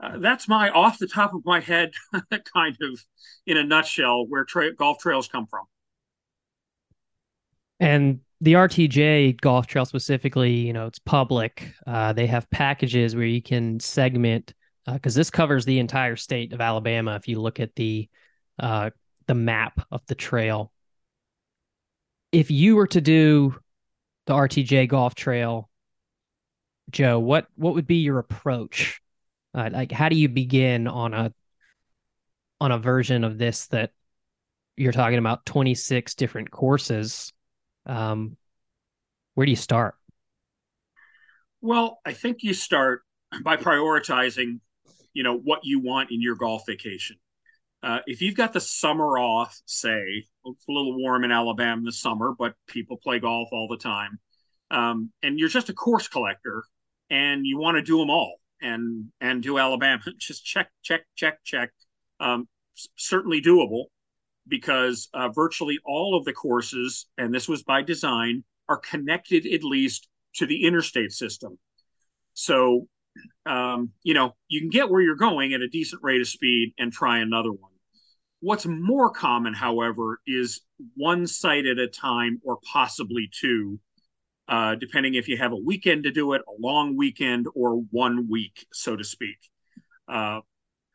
uh, 0.00 0.18
that's 0.18 0.46
my 0.46 0.70
off 0.70 0.98
the 0.98 1.08
top 1.08 1.34
of 1.34 1.44
my 1.44 1.58
head 1.58 1.90
kind 2.54 2.76
of 2.82 3.00
in 3.46 3.56
a 3.56 3.64
nutshell 3.64 4.26
where 4.28 4.44
tra- 4.44 4.74
golf 4.74 4.98
trails 5.00 5.26
come 5.26 5.46
from. 5.46 5.64
And 7.80 8.20
the 8.40 8.54
RTJ 8.54 9.40
golf 9.40 9.66
trail 9.66 9.84
specifically, 9.84 10.52
you 10.52 10.72
know, 10.72 10.86
it's 10.86 10.98
public. 10.98 11.72
Uh, 11.86 12.12
they 12.12 12.26
have 12.26 12.50
packages 12.50 13.16
where 13.16 13.24
you 13.24 13.42
can 13.42 13.80
segment 13.80 14.54
because 14.86 15.16
uh, 15.16 15.20
this 15.20 15.30
covers 15.30 15.64
the 15.64 15.78
entire 15.78 16.16
state 16.16 16.52
of 16.52 16.60
Alabama. 16.60 17.16
If 17.16 17.28
you 17.28 17.40
look 17.40 17.60
at 17.60 17.74
the 17.74 18.08
uh, 18.58 18.90
the 19.26 19.34
map 19.34 19.84
of 19.90 20.04
the 20.06 20.14
trail, 20.14 20.72
if 22.30 22.50
you 22.50 22.76
were 22.76 22.86
to 22.88 23.00
do 23.00 23.56
the 24.26 24.34
RTJ 24.34 24.88
golf 24.88 25.14
trail, 25.14 25.70
Joe, 26.90 27.18
what 27.18 27.46
what 27.56 27.74
would 27.74 27.86
be 27.86 27.96
your 27.96 28.18
approach? 28.18 29.00
Uh, 29.54 29.70
like, 29.72 29.90
how 29.90 30.08
do 30.08 30.16
you 30.16 30.28
begin 30.28 30.86
on 30.86 31.14
a 31.14 31.32
on 32.60 32.70
a 32.70 32.78
version 32.78 33.24
of 33.24 33.38
this 33.38 33.66
that 33.68 33.90
you're 34.76 34.92
talking 34.92 35.18
about 35.18 35.46
26 35.46 36.14
different 36.14 36.50
courses 36.50 37.32
um, 37.86 38.36
where 39.34 39.46
do 39.46 39.50
you 39.50 39.56
start? 39.56 39.94
Well, 41.60 42.00
I 42.04 42.12
think 42.12 42.42
you 42.42 42.54
start 42.54 43.02
by 43.42 43.56
prioritizing, 43.56 44.60
you 45.12 45.22
know, 45.22 45.36
what 45.36 45.60
you 45.64 45.80
want 45.80 46.10
in 46.10 46.20
your 46.20 46.36
golf 46.36 46.64
vacation. 46.66 47.16
Uh, 47.82 48.00
if 48.06 48.20
you've 48.20 48.34
got 48.36 48.52
the 48.52 48.60
summer 48.60 49.18
off, 49.18 49.60
say 49.66 50.24
it's 50.44 50.68
a 50.68 50.72
little 50.72 50.98
warm 50.98 51.24
in 51.24 51.32
Alabama 51.32 51.82
this 51.84 52.00
summer, 52.00 52.34
but 52.36 52.54
people 52.66 52.96
play 52.96 53.18
golf 53.18 53.48
all 53.52 53.68
the 53.68 53.76
time, 53.76 54.18
um, 54.70 55.10
and 55.22 55.38
you're 55.38 55.48
just 55.48 55.68
a 55.68 55.74
course 55.74 56.08
collector 56.08 56.64
and 57.10 57.46
you 57.46 57.58
want 57.58 57.76
to 57.76 57.82
do 57.82 57.98
them 57.98 58.10
all, 58.10 58.40
and 58.60 59.06
and 59.20 59.42
do 59.42 59.58
Alabama. 59.58 60.02
Just 60.18 60.44
check, 60.44 60.70
check, 60.82 61.02
check, 61.14 61.38
check. 61.44 61.70
Um, 62.20 62.48
certainly 62.96 63.40
doable 63.40 63.84
because 64.48 65.08
uh, 65.14 65.28
virtually 65.28 65.78
all 65.84 66.16
of 66.16 66.24
the 66.24 66.32
courses, 66.32 67.06
and 67.18 67.34
this 67.34 67.48
was 67.48 67.62
by 67.62 67.82
design, 67.82 68.44
are 68.68 68.78
connected 68.78 69.46
at 69.46 69.64
least 69.64 70.08
to 70.36 70.46
the 70.46 70.64
interstate 70.64 71.12
system. 71.12 71.58
So, 72.34 72.88
um, 73.46 73.92
you 74.02 74.14
know, 74.14 74.34
you 74.48 74.60
can 74.60 74.70
get 74.70 74.90
where 74.90 75.00
you're 75.00 75.16
going 75.16 75.54
at 75.54 75.62
a 75.62 75.68
decent 75.68 76.02
rate 76.02 76.20
of 76.20 76.28
speed 76.28 76.74
and 76.78 76.92
try 76.92 77.18
another 77.18 77.50
one. 77.50 77.72
What's 78.40 78.66
more 78.66 79.10
common, 79.10 79.54
however, 79.54 80.20
is 80.26 80.60
one 80.94 81.26
site 81.26 81.66
at 81.66 81.78
a 81.78 81.88
time 81.88 82.40
or 82.44 82.58
possibly 82.70 83.30
two, 83.32 83.80
uh, 84.46 84.74
depending 84.74 85.14
if 85.14 85.28
you 85.28 85.38
have 85.38 85.52
a 85.52 85.56
weekend 85.56 86.04
to 86.04 86.12
do 86.12 86.34
it, 86.34 86.42
a 86.46 86.60
long 86.60 86.96
weekend, 86.96 87.46
or 87.54 87.76
one 87.90 88.28
week, 88.28 88.66
so 88.72 88.94
to 88.94 89.04
speak. 89.04 89.38
Uh, 90.06 90.40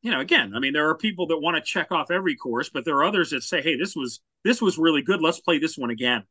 you 0.01 0.11
know, 0.11 0.19
again, 0.19 0.53
I 0.55 0.59
mean, 0.59 0.73
there 0.73 0.89
are 0.89 0.97
people 0.97 1.27
that 1.27 1.39
want 1.39 1.55
to 1.55 1.61
check 1.61 1.91
off 1.91 2.11
every 2.11 2.35
course, 2.35 2.69
but 2.69 2.85
there 2.85 2.95
are 2.95 3.03
others 3.03 3.31
that 3.31 3.43
say, 3.43 3.61
"Hey, 3.61 3.77
this 3.77 3.95
was 3.95 4.21
this 4.43 4.61
was 4.61 4.77
really 4.77 5.01
good. 5.01 5.21
Let's 5.21 5.39
play 5.39 5.59
this 5.59 5.77
one 5.77 5.91
again," 5.91 6.23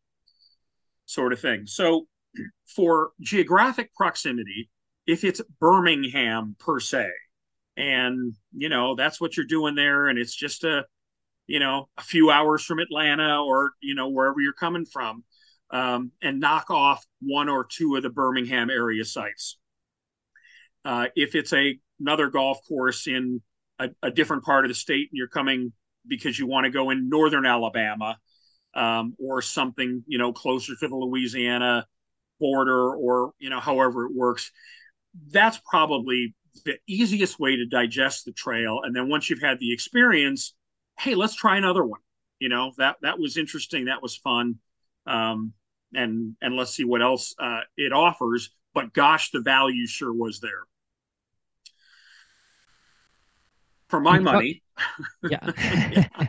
sort 1.07 1.33
of 1.33 1.41
thing. 1.41 1.67
So, 1.67 2.07
for 2.75 3.13
geographic 3.21 3.95
proximity, 3.95 4.71
if 5.07 5.25
it's 5.25 5.41
Birmingham 5.61 6.57
per 6.59 6.81
se, 6.81 7.11
and 7.77 8.35
you 8.53 8.69
know 8.69 8.95
that's 8.97 9.21
what 9.21 9.37
you're 9.37 9.47
doing 9.47 9.75
there, 9.75 10.09
and 10.09 10.19
it's 10.19 10.35
just 10.35 10.65
a 10.65 10.85
you 11.51 11.59
know, 11.59 11.89
a 11.99 12.03
few 12.03 12.31
hours 12.31 12.63
from 12.65 12.79
Atlanta 12.79 13.43
or, 13.43 13.73
you 13.81 13.97
know, 13.97 14.09
wherever 14.09 14.41
you're 14.41 14.53
coming 14.53 14.85
from, 14.85 15.25
um, 15.73 16.13
and 16.23 16.39
knock 16.39 16.71
off 16.71 17.05
one 17.21 17.49
or 17.49 17.65
two 17.65 17.97
of 17.97 18.05
the 18.05 18.09
Birmingham 18.09 18.71
area 18.71 19.05
sites. 19.05 19.59
Uh, 20.85 21.07
if 21.17 21.35
it's 21.35 21.53
a 21.53 21.77
another 21.99 22.31
golf 22.31 22.61
course 22.69 23.09
in 23.09 23.43
a, 23.81 23.89
a, 24.03 24.11
different 24.11 24.45
part 24.45 24.65
of 24.65 24.69
the 24.69 24.75
state 24.75 25.09
and 25.11 25.19
you're 25.19 25.29
coming 25.29 25.73
because 26.07 26.39
you 26.39 26.47
want 26.47 26.65
to 26.65 26.71
go 26.71 26.91
in 26.91 27.09
northern 27.09 27.47
Alabama 27.47 28.19
um, 28.75 29.15
or 29.19 29.43
something, 29.43 30.05
you 30.07 30.19
know, 30.19 30.33
closer 30.33 30.75
to 30.79 30.89
the 30.89 30.95
Louisiana 30.95 31.87
border 32.39 32.95
or, 32.95 33.33
you 33.39 33.51
know, 33.51 33.61
however 33.61 34.07
it 34.07 34.13
works, 34.15 34.51
that's 35.31 35.61
probably 35.69 36.35
the 36.65 36.79
easiest 36.87 37.39
way 37.39 37.57
to 37.57 37.67
digest 37.67 38.25
the 38.25 38.33
trail. 38.33 38.81
And 38.85 38.95
then 38.95 39.09
once 39.09 39.29
you've 39.29 39.43
had 39.43 39.59
the 39.59 39.73
experience, 39.73 40.55
hey, 40.99 41.15
let's 41.15 41.35
try 41.35 41.57
another 41.57 41.85
one. 41.85 42.01
You 42.39 42.49
know, 42.49 42.73
that 42.79 42.97
that 43.03 43.19
was 43.19 43.37
interesting. 43.37 43.87
That 43.87 44.03
was 44.03 44.17
fun. 44.17 44.57
Um, 45.07 45.53
and 45.93 46.37
and 46.41 46.57
let's 46.57 46.75
see 46.75 46.85
what 46.85 47.03
else 47.03 47.35
uh, 47.39 47.61
it 47.77 47.93
offers. 47.93 48.51
But 48.73 48.95
gosh, 48.95 49.31
the 49.31 49.41
value 49.41 49.87
sure 49.87 50.13
was 50.13 50.41
there. 50.41 50.63
For 53.91 54.01
my 54.01 54.19
money. 54.21 54.63
Yeah. 55.29 55.51
yeah. 55.59 56.29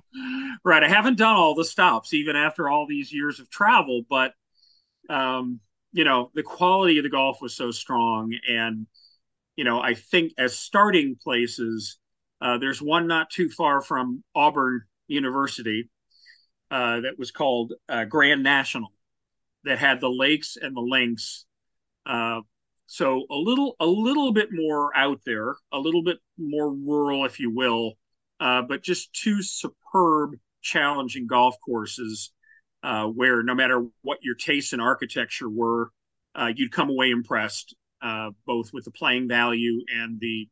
Right. 0.64 0.84
I 0.84 0.88
haven't 0.90 1.18
done 1.18 1.36
all 1.36 1.56
the 1.56 1.66
stops 1.66 2.14
even 2.14 2.36
after 2.36 2.68
all 2.68 2.86
these 2.88 3.14
years 3.14 3.40
of 3.40 3.50
travel, 3.50 4.02
but 4.10 4.34
um, 5.10 5.60
you 5.94 6.04
know, 6.04 6.32
the 6.34 6.44
quality 6.44 6.98
of 6.98 7.04
the 7.04 7.10
golf 7.10 7.42
was 7.42 7.56
so 7.56 7.72
strong. 7.72 8.34
And, 8.48 8.88
you 9.56 9.64
know, 9.64 9.82
I 9.82 9.94
think 9.94 10.34
as 10.38 10.58
starting 10.58 11.18
places, 11.22 11.98
uh, 12.40 12.58
there's 12.58 12.82
one 12.82 13.08
not 13.08 13.30
too 13.30 13.50
far 13.50 13.82
from 13.82 14.24
Auburn 14.34 14.82
University 15.08 15.90
uh, 16.72 17.02
that 17.02 17.20
was 17.20 17.32
called 17.32 17.74
uh, 17.90 18.06
Grand 18.06 18.44
National 18.44 18.94
that 19.64 19.78
had 19.78 20.02
the 20.02 20.10
lakes 20.10 20.58
and 20.60 20.76
the 20.76 20.82
links. 20.82 21.46
Uh, 22.06 22.42
so 22.88 23.26
a 23.30 23.36
little 23.36 23.76
a 23.80 23.86
little 23.86 24.34
bit 24.34 24.50
more 24.52 24.96
out 24.98 25.22
there, 25.26 25.56
a 25.72 25.80
little 25.80 26.04
bit 26.04 26.18
more 26.42 26.72
rural, 26.72 27.26
if 27.26 27.40
you 27.40 27.50
will, 27.52 27.94
uh, 28.40 28.62
but 28.62 28.84
just 28.84 29.14
two 29.14 29.42
superb, 29.42 30.36
challenging 30.62 31.28
golf 31.28 31.56
courses 31.64 32.32
uh, 32.84 33.06
where 33.06 33.44
no 33.44 33.56
matter 33.56 33.86
what 34.02 34.20
your 34.22 34.36
tastes 34.36 34.74
in 34.74 34.80
architecture 34.80 35.50
were, 35.50 35.92
you'd 36.56 36.72
come 36.72 36.90
away 36.90 37.12
impressed, 37.12 37.76
both 38.46 38.72
with 38.74 38.86
the 38.86 38.92
playing 38.92 39.28
value 39.28 39.82
and 39.94 40.20
the 40.20 40.48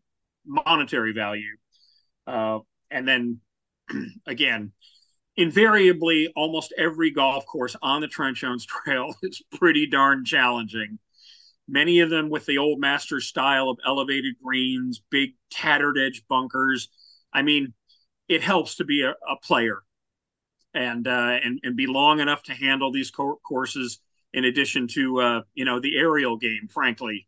monetary 0.46 1.14
value. 1.14 1.56
Uh, 2.28 2.60
and 2.92 3.08
then 3.08 3.40
again, 4.28 4.72
invariably, 5.38 6.32
almost 6.36 6.74
every 6.78 7.12
golf 7.12 7.46
course 7.46 7.76
on 7.82 8.02
the 8.02 8.08
Trent 8.08 8.38
Jones 8.38 8.66
Trail 8.86 9.16
is 9.24 9.42
pretty 9.54 9.88
darn 9.88 10.26
challenging. 10.26 11.00
Many 11.70 12.00
of 12.00 12.10
them 12.10 12.30
with 12.30 12.46
the 12.46 12.58
old 12.58 12.80
master 12.80 13.20
style 13.22 13.70
of 13.70 13.80
elevated 13.86 14.36
greens, 14.44 15.02
big 15.10 15.32
tattered 15.52 15.98
edge 15.98 16.24
bunkers. 16.28 16.90
I 17.34 17.42
mean, 17.44 17.74
it 18.28 18.42
helps 18.44 18.76
to 18.78 18.86
be 18.86 19.04
a, 19.04 19.12
a 19.12 19.38
player 19.44 19.84
and, 20.74 21.08
uh, 21.08 21.40
and 21.44 21.60
and 21.64 21.76
be 21.76 21.88
long 21.88 22.20
enough 22.20 22.44
to 22.44 22.54
handle 22.54 22.92
these 22.92 23.12
co- 23.12 23.40
courses. 23.48 24.00
In 24.34 24.46
addition 24.46 24.88
to 24.90 25.22
uh, 25.22 25.42
you 25.56 25.66
know 25.66 25.80
the 25.80 25.98
aerial 25.98 26.38
game, 26.38 26.68
frankly, 26.72 27.28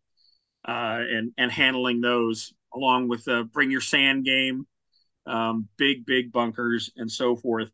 uh, 0.67 1.01
and 1.09 1.33
and 1.37 1.51
handling 1.51 2.01
those 2.01 2.53
along 2.73 3.07
with 3.09 3.25
the 3.25 3.49
bring 3.53 3.71
your 3.71 3.81
sand 3.81 4.25
game 4.25 4.67
um, 5.25 5.67
big, 5.77 6.05
big 6.05 6.31
bunkers, 6.31 6.91
and 6.97 7.11
so 7.11 7.35
forth. 7.35 7.69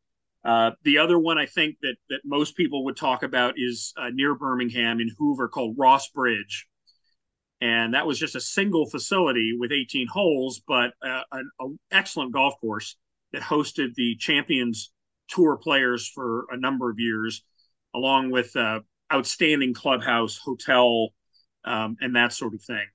Uh, 0.48 0.72
the 0.84 0.98
other 0.98 1.20
one 1.20 1.38
I 1.38 1.46
think 1.46 1.75
that 1.82 1.96
that 2.10 2.22
most 2.24 2.56
people 2.56 2.86
would 2.86 2.96
talk 2.96 3.22
about 3.22 3.56
is 3.58 3.94
uh, 3.98 4.10
near 4.13 4.34
Birmingham 4.34 5.01
in 5.01 5.12
Hoover 5.18 5.50
called 5.50 5.75
Ross 5.77 6.08
Bridge, 6.10 6.66
and 7.60 7.94
that 7.94 8.08
was 8.08 8.18
just 8.18 8.34
a 8.34 8.39
single 8.39 8.89
facility 8.89 9.58
with 9.60 9.74
18 9.74 10.08
holes, 10.08 10.62
but 10.66 10.94
uh, 11.01 11.24
an, 11.34 11.77
excellent 11.92 12.32
golf 12.32 12.54
course 12.62 12.96
that 13.34 13.42
hosted 13.42 13.94
the 13.96 14.16
Champions 14.16 14.94
Tour 15.27 15.58
players 15.58 16.08
for 16.08 16.46
a 16.50 16.56
number 16.56 16.89
of 16.89 16.98
years, 16.98 17.44
along 17.94 18.32
with 18.32 18.56
uh, 18.56 18.80
outstanding 19.13 19.74
clubhouse, 19.74 20.38
hotel, 20.38 21.10
um, 21.66 21.98
and 22.00 22.16
that 22.16 22.32
sort 22.32 22.54
of 22.54 22.62
thing. 22.62 22.86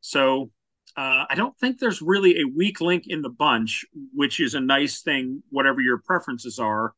So 0.00 0.50
uh, 0.96 1.24
I 1.28 1.34
don't 1.34 1.56
think 1.58 1.78
there's 1.78 2.00
really 2.00 2.40
a 2.40 2.44
weak 2.44 2.80
link 2.80 3.04
in 3.06 3.20
the 3.20 3.28
bunch, 3.28 3.84
which 4.14 4.40
is 4.40 4.54
a 4.54 4.60
nice 4.60 5.02
thing, 5.02 5.42
whatever 5.50 5.80
your 5.80 5.98
preferences 5.98 6.58
are. 6.58 6.94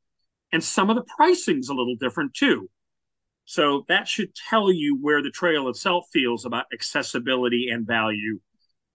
And 0.52 0.62
some 0.62 0.88
of 0.88 0.96
the 0.96 1.04
pricing's 1.16 1.68
a 1.68 1.74
little 1.74 1.96
different 1.96 2.34
too. 2.34 2.70
So 3.44 3.84
that 3.88 4.06
should 4.06 4.34
tell 4.34 4.70
you 4.70 4.98
where 5.00 5.22
the 5.22 5.30
trail 5.30 5.68
itself 5.68 6.06
feels 6.12 6.44
about 6.44 6.66
accessibility 6.72 7.70
and 7.70 7.86
value. 7.86 8.40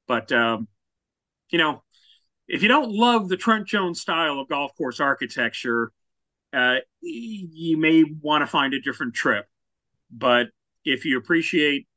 But, 0.08 0.32
um, 0.32 0.68
you 1.50 1.58
know, 1.58 1.84
if 2.48 2.62
you 2.62 2.68
don't 2.68 2.92
love 2.92 3.30
the 3.30 3.38
Trent 3.38 3.68
Jones 3.68 4.00
style 4.00 4.40
of 4.40 4.48
golf 4.48 4.76
course 4.78 5.00
architecture, 5.00 5.92
uh, 6.54 6.78
you 7.02 7.78
may 7.78 8.04
want 8.22 8.42
to 8.42 8.48
find 8.48 8.74
a 8.74 8.80
different 8.80 9.16
trip. 9.16 9.48
But 10.12 10.48
if 10.86 11.04
you 11.04 11.18
appreciate 11.18 11.88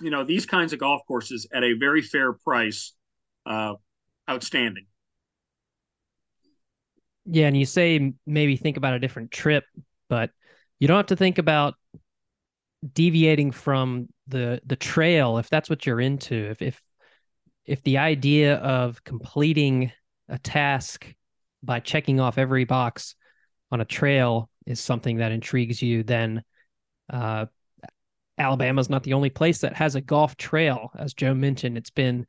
you 0.00 0.10
know 0.10 0.24
these 0.24 0.46
kinds 0.46 0.72
of 0.72 0.78
golf 0.78 1.02
courses 1.06 1.46
at 1.52 1.64
a 1.64 1.72
very 1.74 2.02
fair 2.02 2.32
price 2.32 2.92
uh 3.46 3.74
outstanding. 4.28 4.86
Yeah 7.24 7.46
and 7.46 7.56
you 7.56 7.66
say 7.66 8.12
maybe 8.26 8.56
think 8.56 8.76
about 8.76 8.94
a 8.94 8.98
different 8.98 9.30
trip 9.30 9.64
but 10.08 10.30
you 10.78 10.88
don't 10.88 10.96
have 10.96 11.06
to 11.06 11.16
think 11.16 11.38
about 11.38 11.74
deviating 12.92 13.50
from 13.50 14.08
the 14.28 14.60
the 14.66 14.76
trail 14.76 15.38
if 15.38 15.48
that's 15.48 15.70
what 15.70 15.86
you're 15.86 16.00
into. 16.00 16.34
If 16.34 16.62
if 16.62 16.80
if 17.64 17.82
the 17.82 17.98
idea 17.98 18.56
of 18.56 19.02
completing 19.04 19.92
a 20.28 20.38
task 20.38 21.12
by 21.62 21.80
checking 21.80 22.20
off 22.20 22.38
every 22.38 22.64
box 22.64 23.14
on 23.70 23.80
a 23.80 23.84
trail 23.84 24.50
is 24.66 24.80
something 24.80 25.18
that 25.18 25.32
intrigues 25.32 25.82
you 25.82 26.02
then 26.02 26.42
uh, 27.10 27.46
Alabama's 28.38 28.90
not 28.90 29.02
the 29.02 29.14
only 29.14 29.30
place 29.30 29.58
that 29.58 29.74
has 29.76 29.94
a 29.94 30.00
golf 30.00 30.36
trail. 30.36 30.90
As 30.98 31.14
Joe 31.14 31.34
mentioned, 31.34 31.78
it's 31.78 31.90
been 31.90 32.26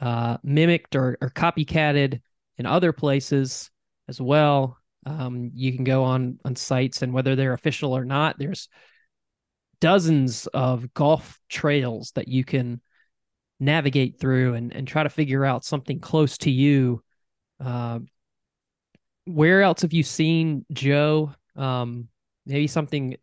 uh, 0.00 0.38
mimicked 0.42 0.96
or, 0.96 1.18
or, 1.20 1.28
copycatted 1.30 2.20
in 2.56 2.66
other 2.66 2.92
places 2.92 3.70
as 4.08 4.20
well. 4.20 4.78
Um, 5.04 5.50
you 5.54 5.74
can 5.74 5.84
go 5.84 6.04
on 6.04 6.38
on 6.44 6.56
sites, 6.56 7.02
and 7.02 7.12
whether 7.12 7.36
they're 7.36 7.52
official 7.52 7.96
or 7.96 8.04
not, 8.04 8.38
there's 8.38 8.68
dozens 9.80 10.46
of 10.48 10.92
golf 10.94 11.40
trails 11.48 12.12
that 12.12 12.28
you 12.28 12.44
can 12.44 12.80
navigate 13.58 14.18
through 14.18 14.54
and, 14.54 14.72
and 14.72 14.88
try 14.88 15.02
to 15.02 15.08
figure 15.08 15.44
out 15.44 15.64
something 15.64 16.00
close 16.00 16.38
to 16.38 16.50
you. 16.50 17.02
Uh, 17.62 17.98
where 19.26 19.62
else 19.62 19.82
have 19.82 19.92
you 19.92 20.02
seen 20.02 20.64
Joe? 20.72 21.34
Um, 21.56 22.08
maybe 22.46 22.66
something 22.66 23.16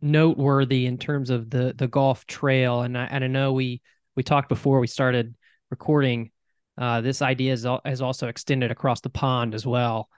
noteworthy 0.00 0.86
in 0.86 0.98
terms 0.98 1.30
of 1.30 1.50
the 1.50 1.74
the 1.76 1.88
golf 1.88 2.26
trail. 2.26 2.82
And 2.82 2.96
I, 2.96 3.04
and 3.04 3.24
I 3.24 3.28
know 3.28 3.52
we 3.52 3.80
we 4.14 4.22
talked 4.22 4.48
before 4.48 4.80
we 4.80 4.86
started 4.86 5.34
recording. 5.70 6.30
Uh, 6.78 7.00
this 7.00 7.22
idea 7.22 7.52
is, 7.54 7.66
is 7.86 8.02
also 8.02 8.28
extended 8.28 8.70
across 8.70 9.00
the 9.00 9.08
pond 9.08 9.54
as 9.54 9.66
well, 9.66 10.08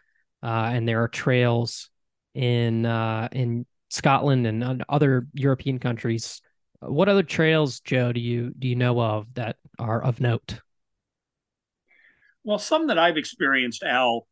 uh, 0.42 0.70
and 0.72 0.88
there 0.88 1.02
are 1.02 1.08
trails 1.08 1.90
in 2.34 2.84
uh, 2.84 3.28
in 3.32 3.64
Scotland 3.90 4.46
and 4.46 4.84
other 4.88 5.28
European 5.34 5.78
countries 5.78 6.42
What 6.80 7.08
other 7.08 7.22
trails, 7.24 7.80
Joe, 7.80 8.12
do 8.12 8.20
you 8.20 8.52
do 8.56 8.68
you 8.68 8.76
know 8.76 9.00
of 9.00 9.32
that 9.34 9.56
are 9.78 10.02
of 10.02 10.20
note? 10.20 10.60
Well, 12.44 12.58
some 12.58 12.86
that 12.86 12.98
I've 12.98 13.16
experienced, 13.16 13.82
Al, 13.82 14.26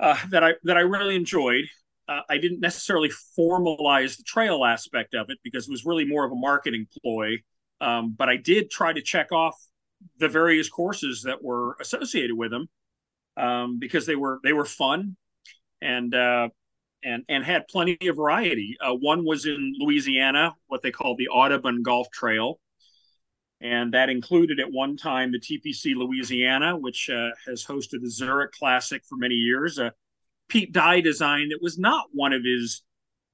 uh, 0.00 0.16
that 0.30 0.42
I 0.42 0.52
that 0.64 0.76
I 0.76 0.80
really 0.80 1.16
enjoyed. 1.16 1.66
Uh, 2.08 2.20
I 2.28 2.38
didn't 2.38 2.60
necessarily 2.60 3.10
formalize 3.38 4.16
the 4.16 4.24
trail 4.24 4.64
aspect 4.64 5.14
of 5.14 5.30
it 5.30 5.38
because 5.42 5.68
it 5.68 5.70
was 5.70 5.84
really 5.84 6.04
more 6.04 6.24
of 6.24 6.32
a 6.32 6.36
marketing 6.36 6.86
ploy. 7.02 7.38
Um, 7.80 8.14
but 8.16 8.28
I 8.28 8.36
did 8.36 8.70
try 8.70 8.92
to 8.92 9.02
check 9.02 9.32
off 9.32 9.56
the 10.18 10.28
various 10.28 10.68
courses 10.68 11.22
that 11.22 11.42
were 11.42 11.76
associated 11.80 12.36
with 12.36 12.50
them 12.50 12.68
um, 13.36 13.78
because 13.78 14.06
they 14.06 14.16
were 14.16 14.40
they 14.42 14.52
were 14.52 14.64
fun 14.64 15.16
and 15.80 16.14
uh, 16.14 16.48
and 17.02 17.24
and 17.28 17.44
had 17.44 17.68
plenty 17.68 17.98
of 18.06 18.16
variety. 18.16 18.76
Uh, 18.80 18.94
one 18.94 19.24
was 19.24 19.46
in 19.46 19.74
Louisiana, 19.78 20.54
what 20.66 20.82
they 20.82 20.90
call 20.90 21.16
the 21.16 21.28
Audubon 21.28 21.82
Golf 21.82 22.10
Trail, 22.10 22.60
and 23.60 23.94
that 23.94 24.08
included 24.08 24.60
at 24.60 24.70
one 24.70 24.96
time 24.96 25.32
the 25.32 25.40
TPC 25.40 25.94
Louisiana, 25.94 26.76
which 26.76 27.10
uh, 27.10 27.30
has 27.46 27.64
hosted 27.64 28.02
the 28.02 28.10
Zurich 28.10 28.52
Classic 28.52 29.02
for 29.08 29.16
many 29.16 29.34
years. 29.34 29.78
Pete 30.48 30.72
Dye 30.72 31.00
design 31.00 31.48
that 31.50 31.62
was 31.62 31.78
not 31.78 32.06
one 32.12 32.32
of 32.32 32.42
his, 32.44 32.82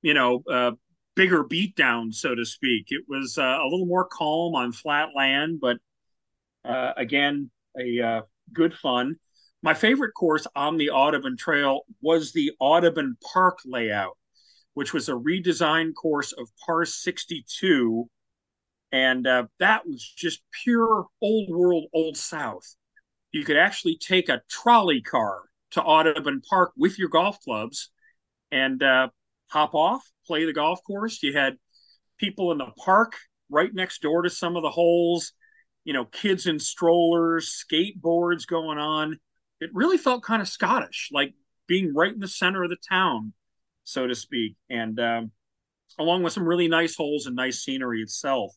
you 0.03 0.15
know, 0.15 0.43
uh, 0.51 0.73
bigger 1.17 1.45
beatdowns, 1.45 2.15
so 2.15 2.35
to 2.35 2.45
speak. 2.45 2.87
It 2.89 3.05
was 3.09 3.37
uh, 3.37 3.59
a 3.61 3.69
little 3.69 3.87
more 3.87 4.07
calm 4.07 4.55
on 4.55 4.73
flat 4.73 5.09
land, 5.15 5.61
but 5.61 5.79
uh, 6.65 6.93
again, 6.97 7.51
a 7.79 8.01
uh, 8.01 8.21
good 8.53 8.75
fun. 8.75 9.17
My 9.63 9.75
favorite 9.75 10.13
course 10.13 10.47
on 10.57 10.79
the 10.79 10.91
Audubon 10.91 11.37
Trail 11.37 11.83
was 12.01 12.33
the 12.33 12.53
Audubon 12.61 13.17
Park 13.33 13.59
layout, 13.67 14.17
which 14.75 14.95
was 14.95 15.09
a 15.09 15.13
redesigned 15.13 15.95
course 15.95 16.33
of 16.33 16.49
Par 16.65 16.87
62. 16.87 18.09
And 18.93 19.27
uh, 19.27 19.47
that 19.59 19.87
was 19.87 20.03
just 20.17 20.41
pure 20.65 21.07
old 21.21 21.51
world, 21.51 21.85
old 21.93 22.17
South. 22.17 22.75
You 23.33 23.45
could 23.45 23.59
actually 23.59 23.99
take 23.99 24.29
a 24.29 24.43
trolley 24.49 25.03
car 25.03 25.50
to 25.73 25.83
Audubon 25.83 26.41
Park 26.49 26.73
with 26.77 26.99
your 26.99 27.09
golf 27.09 27.39
clubs 27.41 27.91
and 28.51 28.83
uh, 28.83 29.09
hop 29.49 29.75
off, 29.75 30.05
play 30.27 30.45
the 30.45 30.53
golf 30.53 30.81
course. 30.87 31.23
You 31.23 31.33
had 31.37 31.57
people 32.19 32.53
in 32.53 32.59
the 32.59 32.71
park 32.79 33.15
right 33.51 33.73
next 33.73 34.03
door 34.03 34.23
to 34.23 34.31
some 34.31 34.57
of 34.57 34.63
the 34.63 34.71
holes, 34.71 35.33
you 35.85 35.93
know, 35.93 36.05
kids 36.05 36.47
in 36.47 36.59
strollers, 36.59 37.65
skateboards 37.65 38.47
going 38.47 38.79
on 38.79 39.19
it 39.61 39.71
really 39.75 39.99
felt 39.99 40.23
kind 40.23 40.41
of 40.41 40.49
Scottish, 40.49 41.11
like 41.13 41.35
being 41.67 41.95
right 41.95 42.13
in 42.13 42.19
the 42.19 42.29
center 42.29 42.65
of 42.65 42.71
the 42.71 42.77
town, 42.89 43.33
so 43.85 44.07
to 44.07 44.15
speak, 44.15 44.57
and 44.69 44.99
um, 44.99 45.31
along 45.99 46.23
with 46.23 46.33
some 46.33 46.45
really 46.45 46.69
nice 46.69 46.97
holes 46.97 47.27
and 47.27 47.37
nice 47.37 47.63
scenery 47.63 48.01
itself. 48.01 48.53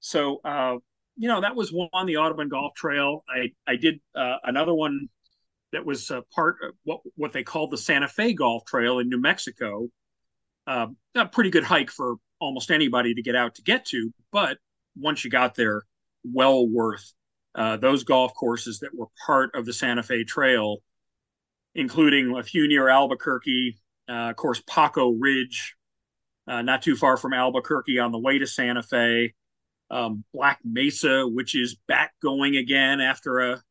So, 0.00 0.40
uh, 0.44 0.76
you 1.16 1.28
know, 1.28 1.40
that 1.40 1.56
was 1.56 1.72
one 1.72 1.88
on 1.92 2.06
the 2.06 2.16
Audubon 2.16 2.48
Golf 2.48 2.74
Trail. 2.74 3.24
I 3.28 3.52
I 3.66 3.76
did 3.76 4.00
uh, 4.14 4.36
another 4.44 4.74
one 4.74 5.08
that 5.72 5.84
was 5.84 6.10
uh, 6.10 6.20
part 6.34 6.56
of 6.62 6.74
what 6.84 7.00
what 7.16 7.32
they 7.32 7.42
called 7.42 7.70
the 7.70 7.78
Santa 7.78 8.08
Fe 8.08 8.32
Golf 8.32 8.64
Trail 8.64 8.98
in 8.98 9.08
New 9.08 9.20
Mexico. 9.20 9.88
Uh, 10.66 10.88
a 11.16 11.26
pretty 11.26 11.50
good 11.50 11.64
hike 11.64 11.90
for 11.90 12.16
almost 12.40 12.70
anybody 12.70 13.14
to 13.14 13.22
get 13.22 13.34
out 13.34 13.56
to 13.56 13.62
get 13.62 13.84
to, 13.86 14.12
but 14.30 14.58
once 14.96 15.24
you 15.24 15.30
got 15.30 15.54
there, 15.54 15.82
well 16.24 16.66
worth 16.66 17.12
uh, 17.54 17.76
those 17.76 18.04
golf 18.04 18.34
courses 18.34 18.80
that 18.80 18.94
were 18.94 19.08
part 19.26 19.54
of 19.54 19.66
the 19.66 19.72
Santa 19.72 20.02
Fe 20.02 20.24
Trail, 20.24 20.78
including 21.74 22.36
a 22.36 22.42
few 22.42 22.68
near 22.68 22.88
Albuquerque, 22.88 23.78
uh, 24.08 24.30
of 24.30 24.36
course, 24.36 24.62
Paa-Ko 24.66 25.10
Ridge, 25.10 25.76
uh, 26.46 26.62
not 26.62 26.82
too 26.82 26.96
far 26.96 27.16
from 27.16 27.32
Albuquerque 27.32 27.98
on 27.98 28.12
the 28.12 28.18
way 28.18 28.38
to 28.38 28.46
Santa 28.46 28.82
Fe, 28.82 29.34
um, 29.90 30.24
Black 30.32 30.60
Mesa, 30.64 31.26
which 31.26 31.54
is 31.54 31.76
back 31.86 32.12
going 32.22 32.56
again 32.56 33.00
after 33.00 33.40
a, 33.40 33.62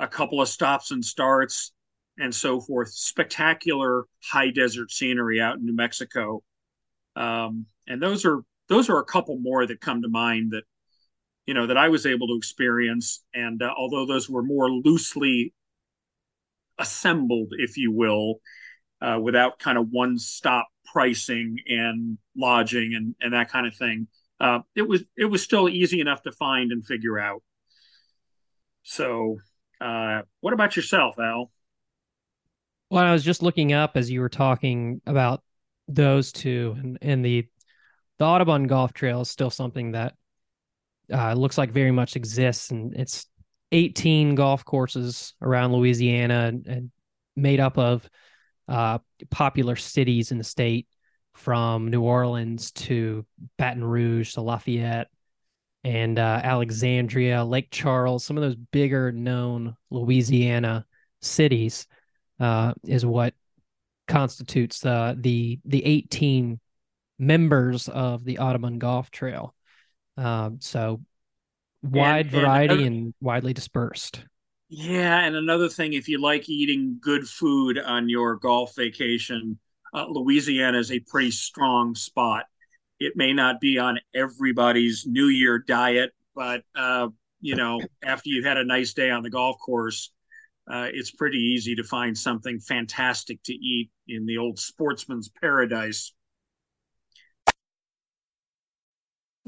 a 0.00 0.08
couple 0.08 0.40
of 0.40 0.48
stops 0.48 0.90
and 0.90 1.04
starts, 1.04 1.72
and 2.18 2.34
so 2.34 2.60
forth. 2.60 2.88
Spectacular 2.90 4.04
high 4.24 4.50
desert 4.50 4.90
scenery 4.90 5.40
out 5.40 5.58
in 5.58 5.66
New 5.66 5.76
Mexico. 5.76 6.42
Um, 7.14 7.66
and 7.86 8.02
those 8.02 8.24
are 8.24 8.40
those 8.68 8.88
are 8.88 8.98
a 8.98 9.04
couple 9.04 9.38
more 9.38 9.66
that 9.66 9.80
come 9.80 10.02
to 10.02 10.08
mind 10.08 10.52
that 10.52 10.64
you 11.46 11.54
know 11.54 11.66
that 11.66 11.76
I 11.76 11.88
was 11.88 12.06
able 12.06 12.28
to 12.28 12.36
experience. 12.36 13.22
And 13.34 13.62
uh, 13.62 13.72
although 13.76 14.06
those 14.06 14.28
were 14.28 14.42
more 14.42 14.70
loosely 14.70 15.52
assembled, 16.78 17.52
if 17.58 17.76
you 17.76 17.92
will, 17.92 18.40
uh, 19.02 19.18
without 19.20 19.58
kind 19.58 19.76
of 19.76 19.88
one 19.90 20.18
stop 20.18 20.68
pricing 20.92 21.58
and 21.68 22.18
lodging 22.36 22.94
and 22.94 23.14
and 23.20 23.34
that 23.34 23.50
kind 23.50 23.66
of 23.66 23.74
thing, 23.74 24.08
uh, 24.40 24.60
it 24.74 24.88
was 24.88 25.02
it 25.16 25.26
was 25.26 25.42
still 25.42 25.68
easy 25.68 26.00
enough 26.00 26.22
to 26.22 26.32
find 26.32 26.72
and 26.72 26.86
figure 26.86 27.18
out. 27.18 27.42
So, 28.82 29.38
uh, 29.80 30.22
what 30.40 30.52
about 30.52 30.76
yourself, 30.76 31.18
Al? 31.18 31.50
Well, 32.90 33.04
I 33.04 33.12
was 33.12 33.24
just 33.24 33.42
looking 33.42 33.72
up 33.72 33.96
as 33.96 34.10
you 34.10 34.20
were 34.20 34.28
talking 34.28 35.00
about 35.06 35.42
those 35.88 36.32
two, 36.32 36.76
and, 36.78 36.98
and 37.02 37.24
the 37.24 37.46
the 38.18 38.24
Audubon 38.24 38.66
Golf 38.66 38.92
Trail 38.92 39.22
is 39.22 39.30
still 39.30 39.50
something 39.50 39.92
that 39.92 40.14
uh, 41.12 41.32
looks 41.32 41.56
like 41.56 41.70
very 41.70 41.90
much 41.90 42.16
exists, 42.16 42.70
and 42.70 42.94
it's 42.94 43.26
18 43.72 44.34
golf 44.34 44.64
courses 44.64 45.34
around 45.40 45.72
Louisiana 45.72 46.46
and, 46.48 46.66
and 46.66 46.90
made 47.36 47.60
up 47.60 47.78
of 47.78 48.08
uh, 48.68 48.98
popular 49.30 49.76
cities 49.76 50.32
in 50.32 50.38
the 50.38 50.44
state, 50.44 50.86
from 51.34 51.88
New 51.88 52.02
Orleans 52.02 52.70
to 52.72 53.24
Baton 53.56 53.84
Rouge 53.84 54.34
to 54.34 54.42
Lafayette 54.42 55.08
and 55.84 56.18
uh, 56.18 56.40
Alexandria, 56.42 57.44
Lake 57.44 57.68
Charles, 57.70 58.24
some 58.24 58.36
of 58.36 58.42
those 58.42 58.56
bigger 58.56 59.12
known 59.12 59.76
Louisiana 59.90 60.84
cities 61.22 61.86
uh, 62.38 62.74
is 62.84 63.04
what 63.04 63.34
constitutes 64.08 64.84
uh, 64.84 65.14
the 65.16 65.58
the 65.64 65.84
18 65.84 66.60
members 67.18 67.88
of 67.88 68.24
the 68.24 68.38
Audubon 68.38 68.78
Golf 68.78 69.10
Trail. 69.10 69.54
Um, 70.16 70.58
so 70.60 71.00
wide 71.82 72.26
and, 72.26 72.30
variety 72.30 72.74
and, 72.74 72.96
and 72.96 73.14
widely 73.20 73.52
dispersed. 73.52 74.24
Yeah, 74.68 75.24
and 75.24 75.34
another 75.34 75.68
thing, 75.68 75.94
if 75.94 76.08
you 76.08 76.20
like 76.20 76.48
eating 76.48 76.98
good 77.00 77.26
food 77.26 77.78
on 77.78 78.08
your 78.08 78.36
golf 78.36 78.74
vacation, 78.76 79.58
uh, 79.92 80.06
Louisiana 80.08 80.78
is 80.78 80.92
a 80.92 81.00
pretty 81.00 81.32
strong 81.32 81.94
spot. 81.94 82.44
It 83.00 83.14
may 83.16 83.32
not 83.32 83.60
be 83.60 83.78
on 83.78 83.98
everybody's 84.14 85.06
New 85.06 85.26
Year 85.26 85.58
diet, 85.58 86.12
but 86.34 86.62
uh, 86.76 87.08
you 87.40 87.56
know, 87.56 87.80
after 88.04 88.28
you've 88.28 88.44
had 88.44 88.58
a 88.58 88.64
nice 88.64 88.92
day 88.92 89.10
on 89.10 89.22
the 89.22 89.30
golf 89.30 89.56
course, 89.58 90.12
uh, 90.70 90.88
it's 90.92 91.10
pretty 91.10 91.38
easy 91.38 91.74
to 91.74 91.82
find 91.82 92.16
something 92.16 92.60
fantastic 92.60 93.42
to 93.44 93.54
eat 93.54 93.90
in 94.06 94.26
the 94.26 94.36
old 94.36 94.58
sportsman's 94.58 95.30
paradise. 95.40 96.12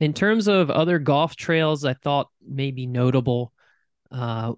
In 0.00 0.12
terms 0.12 0.46
of 0.46 0.70
other 0.70 0.98
golf 0.98 1.34
trails, 1.34 1.84
I 1.84 1.94
thought 1.94 2.28
maybe 2.46 2.86
notable. 2.86 3.52
Uh, 4.10 4.52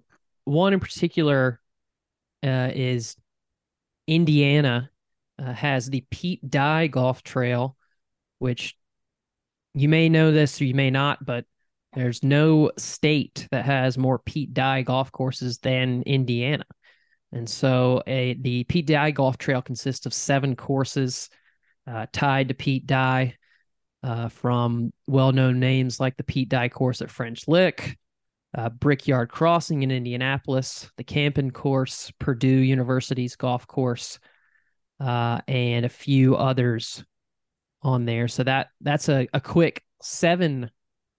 one 0.45 0.73
in 0.73 0.79
particular 0.79 1.59
uh, 2.43 2.69
is 2.73 3.15
Indiana 4.07 4.89
uh, 5.39 5.53
has 5.53 5.89
the 5.89 6.05
Pete 6.09 6.47
Dye 6.47 6.87
Golf 6.87 7.23
Trail, 7.23 7.75
which 8.39 8.77
you 9.73 9.89
may 9.89 10.09
know 10.09 10.31
this 10.31 10.61
or 10.61 10.65
you 10.65 10.75
may 10.75 10.91
not, 10.91 11.25
but 11.25 11.45
there's 11.93 12.23
no 12.23 12.71
state 12.77 13.47
that 13.51 13.65
has 13.65 13.97
more 13.97 14.19
Pete 14.19 14.53
Dye 14.53 14.81
golf 14.81 15.11
courses 15.11 15.57
than 15.57 16.03
Indiana. 16.03 16.65
And 17.33 17.49
so 17.49 18.03
a 18.07 18.33
the 18.35 18.63
Pete 18.65 18.87
Dye 18.87 19.11
Golf 19.11 19.37
Trail 19.37 19.61
consists 19.61 20.05
of 20.05 20.13
seven 20.13 20.55
courses 20.55 21.29
uh, 21.87 22.05
tied 22.11 22.49
to 22.49 22.53
Pete 22.53 22.85
Dye 22.85 23.35
uh, 24.03 24.29
from 24.29 24.91
well 25.07 25.31
known 25.31 25.59
names 25.59 25.99
like 25.99 26.17
the 26.17 26.23
Pete 26.23 26.49
Dye 26.49 26.69
course 26.69 27.01
at 27.01 27.11
French 27.11 27.47
Lick, 27.47 27.97
uh, 28.57 28.69
Brickyard 28.69 29.29
Crossing 29.29 29.83
in 29.83 29.91
Indianapolis, 29.91 30.89
the 30.97 31.03
Kampen 31.03 31.53
course, 31.53 32.11
Purdue 32.19 32.47
University's 32.47 33.35
golf 33.35 33.67
course, 33.67 34.19
uh, 34.99 35.39
and 35.47 35.85
a 35.85 35.89
few 35.89 36.35
others 36.35 37.03
on 37.81 38.05
there. 38.05 38.27
So 38.27 38.43
that 38.43 38.69
that's 38.81 39.09
a, 39.09 39.27
a 39.33 39.41
quick 39.41 39.83
seven 40.01 40.69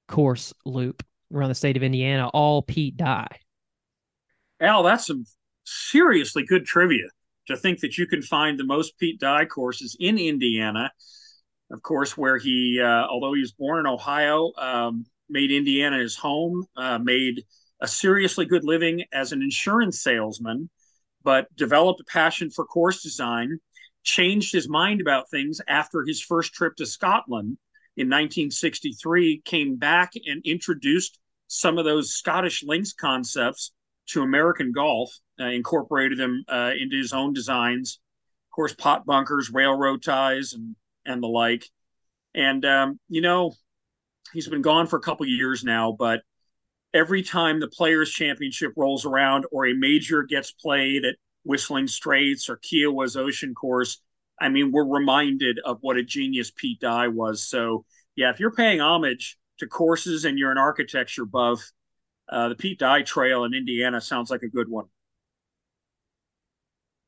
course 0.09 0.53
loop 0.64 1.03
around 1.33 1.49
the 1.49 1.55
state 1.55 1.77
of 1.77 1.83
Indiana, 1.83 2.29
all 2.29 2.62
Pete 2.62 2.97
Dye. 2.97 3.38
Al, 4.61 4.83
that's 4.83 5.07
some 5.07 5.25
seriously 5.64 6.45
good 6.45 6.64
trivia 6.64 7.09
to 7.47 7.57
think 7.57 7.81
that 7.81 7.99
you 7.99 8.07
can 8.07 8.23
find 8.23 8.59
the 8.59 8.64
most 8.64 8.99
Pete 8.99 9.18
Dye 9.18 9.45
courses 9.45 9.97
in 9.99 10.18
Indiana. 10.18 10.90
Of 11.73 11.83
course, 11.83 12.19
where 12.19 12.37
he, 12.37 12.81
uh, 12.81 13.07
although 13.07 13.33
he 13.33 13.41
was 13.41 13.53
born 13.53 13.81
in 13.81 13.87
Ohio, 13.87 14.53
um, 14.59 15.07
made 15.31 15.51
Indiana 15.51 15.99
his 15.99 16.17
home, 16.17 16.67
uh, 16.77 16.99
made 16.99 17.45
a 17.81 17.89
seriously 17.89 18.45
good 18.45 18.63
living 18.63 19.05
as 19.11 19.33
an 19.33 19.43
insurance 19.43 20.03
salesman, 20.03 20.69
but 21.25 21.55
developed 21.57 22.01
a 22.01 22.05
passion 22.05 22.51
for 22.51 22.67
course 22.67 23.03
design, 23.03 23.59
changed 24.05 24.53
his 24.53 24.69
mind 24.69 25.01
about 25.01 25.31
things 25.31 25.61
after 25.67 26.05
his 26.05 26.21
first 26.21 26.53
trip 26.53 26.77
to 26.77 26.85
Scotland 26.85 27.57
in 27.97 28.09
1963, 28.09 29.41
came 29.45 29.77
back 29.77 30.13
and 30.27 30.43
introduced 30.45 31.19
some 31.47 31.79
of 31.79 31.85
those 31.87 32.15
Scottish 32.15 32.63
links 32.63 32.93
concepts 32.93 33.73
to 34.09 34.23
American 34.23 34.73
golf, 34.73 35.11
uh, 35.41 35.45
incorporated 35.45 36.19
them 36.19 36.45
uh, 36.49 36.73
into 36.79 36.97
his 36.97 37.13
own 37.13 37.33
designs. 37.33 37.99
Of 38.49 38.55
course, 38.55 38.75
pot 38.75 39.07
bunkers, 39.07 39.51
railroad 39.51 40.03
ties, 40.03 40.53
and 40.53 40.77
and 41.07 41.23
the 41.23 41.29
like. 41.29 41.69
And 42.35 42.65
um, 42.65 43.01
you 43.09 43.21
know, 43.21 43.55
he's 44.33 44.49
been 44.49 44.62
gone 44.62 44.87
for 44.87 44.97
a 44.97 45.03
couple 45.03 45.27
years 45.27 45.65
now, 45.65 45.93
but 45.99 46.23
every 46.95 47.23
time 47.23 47.61
the 47.61 47.69
Players 47.69 48.11
Championship 48.11 48.73
rolls 48.77 49.05
around 49.05 49.47
or 49.51 49.67
a 49.67 49.75
major 49.75 50.23
gets 50.23 50.53
played 50.53 51.05
at 51.05 51.17
Whistling 51.45 51.88
Straits 51.88 52.49
or 52.49 52.59
Kiawah's 52.59 53.17
Ocean 53.17 53.55
Course, 53.55 54.01
I 54.41 54.49
mean, 54.49 54.73
we're 54.73 54.87
reminded 54.87 55.59
of 55.65 55.79
what 55.81 55.97
a 55.97 56.03
genius 56.03 56.51
Pete 56.51 56.81
Dye 56.81 57.09
was. 57.09 57.49
So, 57.49 57.85
yeah, 58.17 58.31
if 58.31 58.41
you're 58.41 58.53
paying 58.53 58.81
homage 58.81 59.38
to 59.59 59.67
courses 59.67 60.25
and 60.25 60.38
you're 60.38 60.51
an 60.51 60.59
architecture 60.59 61.25
buff, 61.25 61.71
uh, 62.29 62.49
the 62.49 62.55
Pete 62.55 62.79
Dye 62.79 63.03
Trail 63.03 63.45
in 63.45 63.55
Indiana 63.55 64.01
sounds 64.01 64.31
like 64.31 64.43
a 64.43 64.49
good 64.49 64.69
one. 64.69 64.87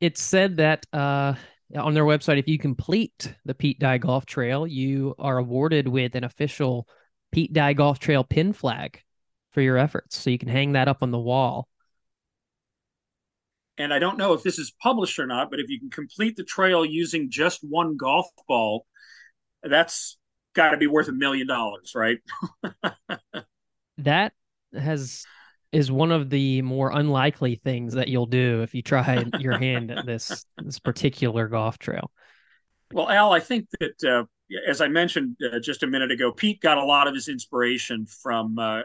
It's 0.01 0.23
said 0.23 0.59
that 0.59 0.87
uh, 0.93 1.35
on 1.77 1.95
their 1.95 2.05
website, 2.05 2.39
if 2.39 2.49
you 2.49 2.59
complete 2.59 3.35
the 3.45 3.55
Pete 3.55 3.79
Dye 3.79 3.99
Golf 3.99 4.27
Trail, 4.27 4.67
you 4.67 5.15
are 5.19 5.39
awarded 5.39 5.89
with 5.89 6.15
an 6.15 6.25
official 6.25 6.87
Pete 7.33 7.53
Dye 7.53 7.73
Golf 7.73 7.99
Trail 7.99 8.25
pin 8.25 8.53
flag 8.53 9.01
for 9.53 9.61
your 9.61 9.79
efforts. 9.79 10.19
So 10.19 10.31
you 10.31 10.39
can 10.39 10.49
hang 10.49 10.73
that 10.73 10.89
up 10.89 11.03
on 11.03 11.11
the 11.11 11.19
wall. 11.19 11.69
And 13.77 13.93
I 13.93 13.99
don't 13.99 14.19
know 14.19 14.35
if 14.35 14.43
this 14.43 14.59
is 14.59 14.73
published 14.83 15.19
or 15.19 15.27
not, 15.27 15.51
but 15.51 15.59
if 15.59 15.69
you 15.69 15.81
can 15.81 15.91
complete 15.91 16.37
the 16.37 16.45
trail 16.45 16.85
using 16.85 17.29
just 17.31 17.61
one 17.63 17.97
golf 17.97 18.27
ball, 18.47 18.87
that's 19.63 20.17
got 20.55 20.71
to 20.71 20.77
be 20.77 20.87
worth 20.87 21.09
a 21.09 21.13
million 21.13 21.47
dollars, 21.47 21.93
right? 21.95 22.19
that 23.99 24.33
has 24.73 25.25
is 25.75 25.91
one 25.91 26.13
of 26.13 26.31
the 26.31 26.63
more 26.63 26.91
unlikely 26.91 27.57
things 27.57 27.95
that 27.95 28.09
you'll 28.09 28.27
do 28.27 28.63
if 28.63 28.75
you 28.75 28.83
try 28.83 29.25
your 29.41 29.59
hand 29.59 29.91
at 29.91 30.07
this 30.07 30.47
this 30.59 30.79
particular 30.79 31.49
golf 31.49 31.79
trail. 31.79 32.11
Well, 32.93 33.11
Al, 33.11 33.33
I 33.33 33.41
think 33.41 33.69
that 33.81 34.05
uh, 34.05 34.25
as 34.69 34.81
I 34.81 34.89
mentioned 34.89 35.37
uh, 35.43 35.59
just 35.59 35.83
a 35.83 35.87
minute 35.87 36.11
ago, 36.11 36.33
Pete 36.33 36.61
got 36.61 36.79
a 36.79 36.85
lot 36.85 37.09
of 37.09 37.15
his 37.15 37.29
inspiration 37.29 38.07
from 38.07 38.59
uh, 38.59 38.83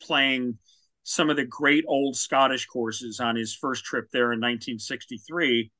playing 0.00 0.58
some 1.02 1.30
of 1.30 1.36
the 1.36 1.44
great 1.44 1.84
old 1.88 2.16
Scottish 2.16 2.66
courses 2.66 3.20
on 3.20 3.36
his 3.36 3.54
first 3.54 3.84
trip 3.84 4.06
there 4.12 4.32
in 4.32 4.40
1963. 4.40 5.70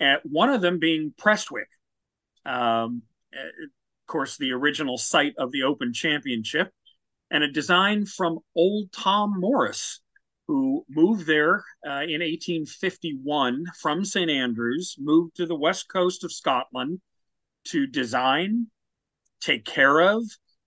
At 0.00 0.20
one 0.24 0.50
of 0.50 0.60
them 0.60 0.78
being 0.78 1.14
Prestwick, 1.16 1.70
um, 2.44 3.02
uh, 3.34 3.46
of 3.64 4.06
course, 4.06 4.36
the 4.36 4.52
original 4.52 4.98
site 4.98 5.34
of 5.38 5.52
the 5.52 5.62
Open 5.62 5.92
Championship, 5.92 6.70
and 7.34 7.42
a 7.42 7.50
design 7.50 8.06
from 8.06 8.38
old 8.54 8.92
Tom 8.92 9.34
Morris, 9.36 10.00
who 10.46 10.84
moved 10.88 11.26
there 11.26 11.64
uh, 11.84 12.06
in 12.06 12.20
1851 12.22 13.64
from 13.82 14.04
St. 14.04 14.30
Andrews, 14.30 14.94
moved 15.00 15.34
to 15.34 15.44
the 15.44 15.56
west 15.56 15.88
coast 15.88 16.22
of 16.22 16.32
Scotland 16.32 17.00
to 17.64 17.88
design, 17.88 18.68
take 19.40 19.64
care 19.64 20.00
of, 20.00 20.22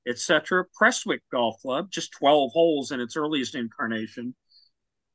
etc. 0.06 0.66
Prestwick 0.78 1.22
Golf 1.32 1.56
Club, 1.62 1.90
just 1.90 2.12
12 2.20 2.52
holes 2.52 2.92
in 2.92 3.00
its 3.00 3.16
earliest 3.16 3.56
incarnation. 3.56 4.36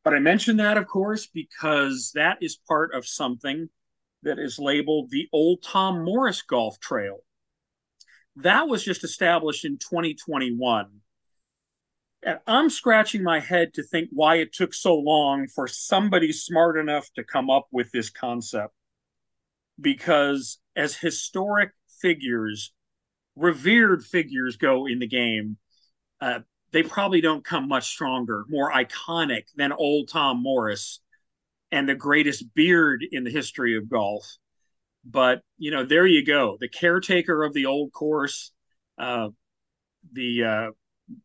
But 0.04 0.14
I 0.14 0.20
mention 0.20 0.56
that, 0.56 0.78
of 0.78 0.86
course, 0.86 1.26
because 1.26 2.12
that 2.14 2.38
is 2.40 2.56
part 2.66 2.94
of 2.94 3.06
something 3.06 3.68
that 4.22 4.38
is 4.38 4.58
labeled 4.58 5.10
the 5.10 5.28
Old 5.34 5.62
Tom 5.62 6.02
Morris 6.02 6.40
Golf 6.40 6.80
Trail. 6.80 7.18
That 8.36 8.68
was 8.68 8.82
just 8.82 9.04
established 9.04 9.66
in 9.66 9.76
2021. 9.76 11.01
I'm 12.46 12.70
scratching 12.70 13.22
my 13.22 13.40
head 13.40 13.74
to 13.74 13.82
think 13.82 14.08
why 14.12 14.36
it 14.36 14.52
took 14.52 14.74
so 14.74 14.94
long 14.94 15.48
for 15.48 15.66
somebody 15.66 16.32
smart 16.32 16.78
enough 16.78 17.08
to 17.14 17.24
come 17.24 17.50
up 17.50 17.66
with 17.72 17.90
this 17.90 18.10
concept. 18.10 18.72
Because 19.80 20.58
as 20.76 20.94
historic 20.94 21.70
figures, 22.00 22.72
revered 23.34 24.04
figures 24.04 24.56
go 24.56 24.86
in 24.86 25.00
the 25.00 25.08
game, 25.08 25.56
uh, 26.20 26.40
they 26.72 26.82
probably 26.82 27.20
don't 27.20 27.44
come 27.44 27.68
much 27.68 27.88
stronger, 27.88 28.44
more 28.48 28.72
iconic 28.72 29.44
than 29.56 29.72
old 29.72 30.08
Tom 30.08 30.42
Morris 30.42 31.00
and 31.70 31.88
the 31.88 31.94
greatest 31.94 32.54
beard 32.54 33.04
in 33.10 33.24
the 33.24 33.30
history 33.30 33.76
of 33.76 33.90
golf. 33.90 34.36
But, 35.04 35.42
you 35.58 35.70
know, 35.70 35.84
there 35.84 36.06
you 36.06 36.24
go. 36.24 36.56
The 36.60 36.68
caretaker 36.68 37.42
of 37.42 37.52
the 37.52 37.66
old 37.66 37.92
course, 37.92 38.52
uh, 38.98 39.30
the 40.12 40.44
uh, 40.44 40.70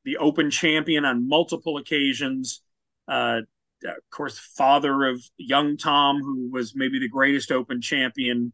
the 0.04 0.18
Open 0.18 0.50
champion 0.50 1.06
on 1.06 1.28
multiple 1.28 1.78
occasions. 1.78 2.62
Uh, 3.08 3.42
of 3.86 4.10
course, 4.12 4.40
father 4.40 5.06
of 5.06 5.22
young 5.38 5.78
Tom, 5.78 6.22
who 6.22 6.50
was 6.52 6.76
maybe 6.76 7.00
the 7.00 7.10
greatest 7.10 7.52
Open 7.52 7.82
champion 7.82 8.54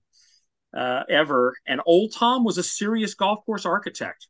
uh, 0.75 1.03
ever. 1.09 1.55
And 1.65 1.81
old 1.85 2.13
Tom 2.13 2.43
was 2.43 2.57
a 2.57 2.63
serious 2.63 3.13
golf 3.13 3.45
course 3.45 3.65
architect. 3.65 4.27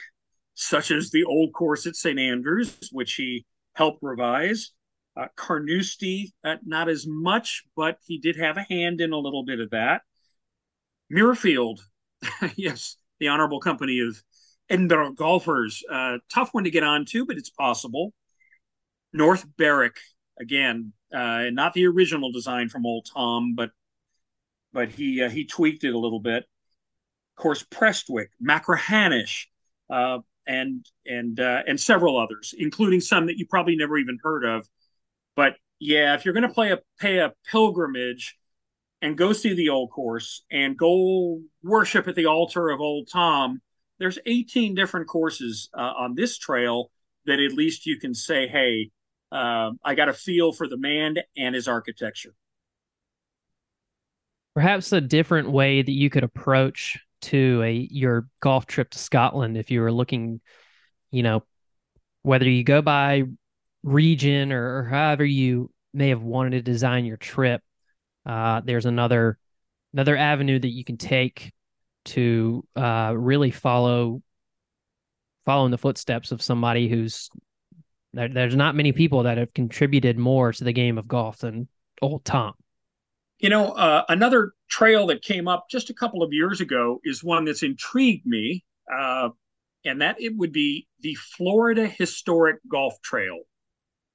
such 0.54 0.92
as 0.92 1.10
the 1.10 1.26
old 1.26 1.54
course 1.54 1.86
at 1.86 1.96
St. 1.96 2.20
Andrews, 2.20 2.90
which 2.92 3.16
he 3.16 3.46
helped 3.74 4.00
revise. 4.02 4.72
Uh, 5.16 5.28
Carnoustie, 5.36 6.34
uh, 6.44 6.56
not 6.66 6.90
as 6.90 7.06
much, 7.06 7.64
but 7.76 7.98
he 8.06 8.18
did 8.18 8.36
have 8.38 8.58
a 8.58 8.64
hand 8.64 9.02
in 9.02 9.12
a 9.12 9.18
little 9.18 9.44
bit 9.44 9.60
of 9.60 9.72
that. 9.72 10.02
Muirfield, 11.12 11.80
yes, 12.56 12.98
the 13.20 13.28
honorable 13.28 13.60
company 13.60 14.00
of 14.00 14.24
Edinburgh 14.70 15.14
golfers. 15.14 15.84
Uh, 15.90 16.18
tough 16.34 16.54
one 16.54 16.64
to 16.64 16.72
get 16.72 16.84
on 16.84 17.06
to, 17.06 17.26
but 17.26 17.38
it's 17.38 17.50
possible. 17.50 18.14
North 19.14 19.46
Berwick 19.58 19.98
again, 20.40 20.94
uh, 21.14 21.46
not 21.52 21.74
the 21.74 21.86
original 21.86 22.32
design 22.32 22.70
from 22.70 22.86
Old 22.86 23.08
Tom, 23.14 23.54
but 23.56 23.72
but 24.74 24.90
he 24.90 25.22
uh, 25.22 25.30
he 25.30 25.46
tweaked 25.46 25.84
it 25.84 25.94
a 25.94 26.00
little 26.00 26.20
bit. 26.20 26.44
Of 27.38 27.42
course, 27.42 27.64
Prestwick, 27.64 28.30
Machrihanish, 28.46 29.46
uh, 29.90 30.20
and 30.48 30.86
and 31.06 31.40
uh, 31.40 31.62
and 31.68 31.80
several 31.80 32.18
others, 32.18 32.54
including 32.58 33.00
some 33.02 33.28
that 33.28 33.38
you 33.38 33.46
probably 33.48 33.76
never 33.76 33.98
even 33.98 34.18
heard 34.24 34.44
of. 34.44 34.68
But 35.36 35.56
yeah, 35.80 36.16
if 36.16 36.26
you're 36.26 36.34
going 36.34 36.48
to 36.48 36.54
play 36.54 36.72
a 36.72 36.80
pay 37.00 37.20
a 37.20 37.34
pilgrimage 37.50 38.38
and 39.02 39.18
go 39.18 39.34
see 39.34 39.54
the 39.54 39.70
old 39.70 39.92
course 39.92 40.44
and 40.52 40.78
go 40.78 41.42
worship 41.62 42.08
at 42.08 42.16
the 42.16 42.26
altar 42.26 42.70
of 42.70 42.80
Old 42.80 43.10
Tom, 43.12 43.62
there's 44.00 44.18
18 44.26 44.76
different 44.76 45.08
courses 45.08 45.70
uh, 45.78 45.94
on 45.98 46.16
this 46.16 46.38
trail 46.38 46.90
that 47.26 47.40
at 47.40 47.54
least 47.54 47.86
you 47.86 48.00
can 48.00 48.14
say, 48.14 48.48
hey, 48.48 48.92
um, 49.34 49.80
I 49.84 49.96
got 49.96 50.10
a 50.10 50.14
feel 50.14 50.52
for 50.52 50.68
the 50.68 50.78
man 50.78 51.16
and 51.36 51.56
his 51.56 51.68
architecture. 51.68 52.36
Perhaps 54.54 54.92
a 54.92 55.02
different 55.02 55.50
way 55.50 55.82
that 55.82 55.92
you 55.92 56.12
could 56.12 56.24
approach 56.24 57.00
to 57.22 57.64
a 57.64 57.72
your 57.90 58.28
golf 58.42 58.68
trip 58.68 58.92
to 58.92 59.00
Scotland 59.00 59.58
if 59.58 59.72
you 59.72 59.82
were 59.82 59.92
looking, 59.92 60.40
you 61.10 61.24
know, 61.24 61.44
whether 62.22 62.48
you 62.48 62.64
go 62.64 62.84
by 62.84 63.24
region 63.82 64.52
or, 64.52 64.80
or 64.80 64.84
however 64.84 65.26
you 65.26 65.72
may 65.94 66.10
have 66.10 66.22
wanted 66.22 66.52
to 66.52 66.62
design 66.62 67.06
your 67.06 67.18
trip. 67.18 67.62
Uh, 68.28 68.62
there's 68.64 68.86
another 68.86 69.40
another 69.94 70.16
avenue 70.16 70.60
that 70.60 70.70
you 70.70 70.84
can 70.84 70.98
take 70.98 71.52
to 72.06 72.64
uh, 72.76 73.14
really 73.18 73.50
follow 73.50 74.22
following 75.44 75.72
the 75.72 75.78
footsteps 75.78 76.32
of 76.32 76.42
somebody 76.42 76.88
who's 76.88 77.30
there, 78.14 78.30
there's 78.30 78.56
not 78.56 78.76
many 78.76 78.92
people 78.92 79.24
that 79.24 79.38
have 79.38 79.54
contributed 79.54 80.18
more 80.18 80.52
to 80.54 80.64
the 80.64 80.74
game 80.74 80.98
of 80.98 81.08
golf 81.08 81.40
than 81.40 81.68
old 82.02 82.24
Tom. 82.26 82.54
You 83.40 83.50
know, 83.50 83.72
uh, 83.72 84.04
another 84.08 84.54
trail 84.70 85.08
that 85.08 85.22
came 85.22 85.48
up 85.48 85.66
just 85.70 85.90
a 85.90 85.94
couple 85.94 86.24
of 86.24 86.32
years 86.32 86.62
ago 86.62 87.00
is 87.04 87.24
one 87.24 87.46
that's 87.46 87.64
intrigued 87.64 88.26
me, 88.26 88.64
uh, 88.94 89.30
and 89.84 90.02
that 90.02 90.22
it 90.22 90.36
would 90.38 90.54
be 90.54 90.88
the 91.02 91.16
Florida 91.16 91.86
Historic 91.88 92.58
Golf 92.68 93.02
Trail. 93.02 93.40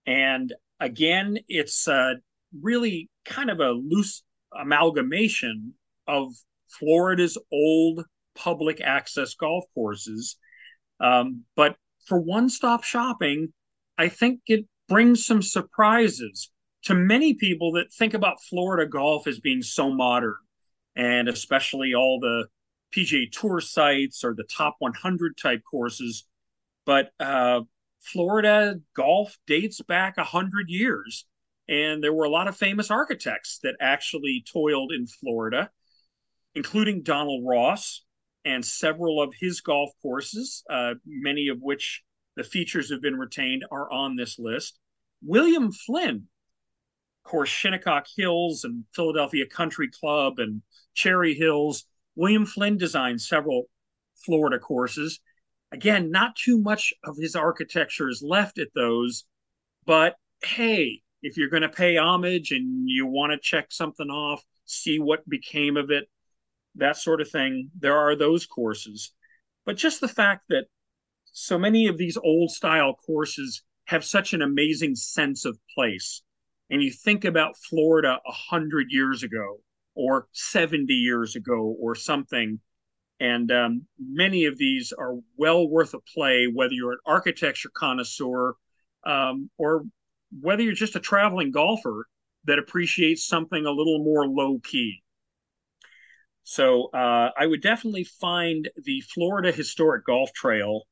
And 0.06 0.54
again, 0.80 1.38
it's 1.48 1.87
uh, 1.88 2.14
really 2.58 3.11
kind 3.26 3.50
of 3.50 3.61
a 3.61 3.70
loose 3.72 4.22
amalgamation 4.58 5.74
of 6.06 6.32
Florida's 6.68 7.37
old 7.52 8.04
public 8.34 8.80
access 8.80 9.34
golf 9.34 9.64
courses. 9.74 10.37
Um, 11.00 11.44
but 11.54 11.76
for 12.06 12.18
one 12.18 12.48
stop 12.48 12.84
shopping, 12.84 13.52
I 13.98 14.08
think 14.08 14.40
it 14.46 14.64
brings 14.88 15.26
some 15.26 15.42
surprises 15.42 16.50
to 16.84 16.94
many 16.94 17.34
people 17.34 17.72
that 17.72 17.92
think 17.92 18.14
about 18.14 18.40
Florida 18.48 18.88
golf 18.88 19.26
as 19.26 19.40
being 19.40 19.61
so 19.61 19.92
modern, 19.92 20.37
and 20.94 21.28
especially 21.28 21.94
all 21.94 22.20
the 22.20 22.46
PGA 22.94 23.30
Tour 23.30 23.61
sites 23.61 24.22
or 24.24 24.34
the 24.34 24.44
top 24.44 24.76
100 24.78 25.37
type 25.37 25.62
courses. 25.68 26.24
But 26.87 27.11
uh, 27.18 27.62
Florida 28.00 28.76
golf 28.94 29.37
dates 29.46 29.82
back 29.82 30.16
100 30.16 30.70
years. 30.70 31.26
And 31.68 32.02
there 32.02 32.14
were 32.14 32.24
a 32.24 32.30
lot 32.30 32.48
of 32.48 32.56
famous 32.56 32.90
architects 32.90 33.58
that 33.62 33.74
actually 33.80 34.42
toiled 34.50 34.92
in 34.92 35.06
Florida, 35.06 35.70
including 36.54 37.02
Donald 37.02 37.44
Ross 37.46 38.04
and 38.44 38.64
several 38.64 39.20
of 39.20 39.34
his 39.38 39.61
golf 39.61 39.90
courses, 40.00 40.62
uh, 40.70 40.94
many 41.04 41.48
of 41.48 41.58
which 41.61 42.02
the 42.38 42.44
features 42.44 42.90
have 42.90 43.03
been 43.03 43.18
retained, 43.18 43.64
are 43.72 43.90
on 43.90 44.14
this 44.14 44.38
list. 44.38 44.79
William 45.22 45.72
Flynn, 45.72 46.29
of 47.24 47.31
course, 47.31 47.48
Shinnecock 47.48 48.07
Hills 48.16 48.62
and 48.62 48.85
Philadelphia 48.94 49.44
Country 49.44 49.90
Club 49.90 50.38
and 50.38 50.62
Cherry 50.94 51.35
Hills. 51.35 51.85
William 52.14 52.46
Flynn 52.46 52.79
designed 52.79 53.20
several 53.20 53.64
Florida 54.24 54.61
courses. 54.61 55.18
Again, 55.72 56.12
not 56.12 56.37
too 56.37 56.59
much 56.59 56.94
of 57.05 57.16
his 57.16 57.35
architecture 57.35 58.09
is 58.09 58.22
left 58.22 58.59
at 58.59 58.68
those, 58.72 59.24
but 59.85 60.14
hey, 60.44 61.03
if 61.22 61.37
you're 61.37 61.51
going 61.51 61.62
to 61.62 61.68
pay 61.68 61.96
homage 61.96 62.53
and 62.53 62.88
you 62.88 63.07
want 63.07 63.33
to 63.33 63.38
check 63.38 63.66
something 63.70 64.11
off, 64.11 64.44
see 64.64 65.01
what 65.01 65.29
became 65.29 65.77
of 65.77 65.90
it, 65.90 66.09
that 66.77 66.96
sort 66.96 67.20
of 67.20 67.29
thing, 67.29 67.70
there 67.77 67.98
are 67.98 68.14
those 68.14 68.46
courses. 68.46 69.12
But 69.66 69.77
just 69.77 70.01
the 70.01 70.07
fact 70.07 70.44
that 70.51 70.66
so 71.33 71.59
many 71.59 71.87
of 71.87 71.99
these 71.99 72.17
old 72.17 72.51
style 72.51 72.95
courses 73.07 73.62
have 73.87 74.05
such 74.05 74.33
an 74.33 74.43
amazing 74.43 74.95
sense 74.95 75.45
of 75.45 75.59
place. 75.75 76.23
And 76.71 76.83
you 76.83 76.91
think 76.91 77.25
about 77.25 77.57
Florida 77.57 78.19
a 78.27 78.33
hundred 78.33 78.88
years 78.91 79.23
ago 79.23 79.61
or 79.95 80.29
70 80.33 80.93
years 80.93 81.37
ago 81.37 81.75
or 81.81 81.95
something. 81.95 82.61
And 83.21 83.51
um, 83.51 83.87
many 83.99 84.45
of 84.45 84.59
these 84.59 84.93
are 84.93 85.14
well 85.37 85.69
worth 85.69 85.95
a 85.95 86.01
play, 86.01 86.47
whether 86.47 86.73
you're 86.73 86.93
an 86.93 86.99
architecture 87.07 87.71
connoisseur 87.75 88.55
um, 89.05 89.51
or 89.59 89.85
whether 90.41 90.62
you're 90.62 90.75
just 90.75 90.97
a 90.97 91.01
traveling 91.01 91.51
golfer 91.51 92.07
that 92.45 92.59
appreciates 92.59 93.27
something 93.27 93.67
a 93.67 93.71
little 93.71 94.05
more 94.05 94.27
low 94.27 94.61
key. 94.62 95.03
So 96.45 96.88
uh, 96.95 97.31
I 97.37 97.47
would 97.47 97.61
definitely 97.61 98.05
find 98.05 98.71
the 98.77 99.03
Florida 99.03 99.53
Historic 99.53 100.07
Golf 100.07 100.33
Trail. 100.33 100.83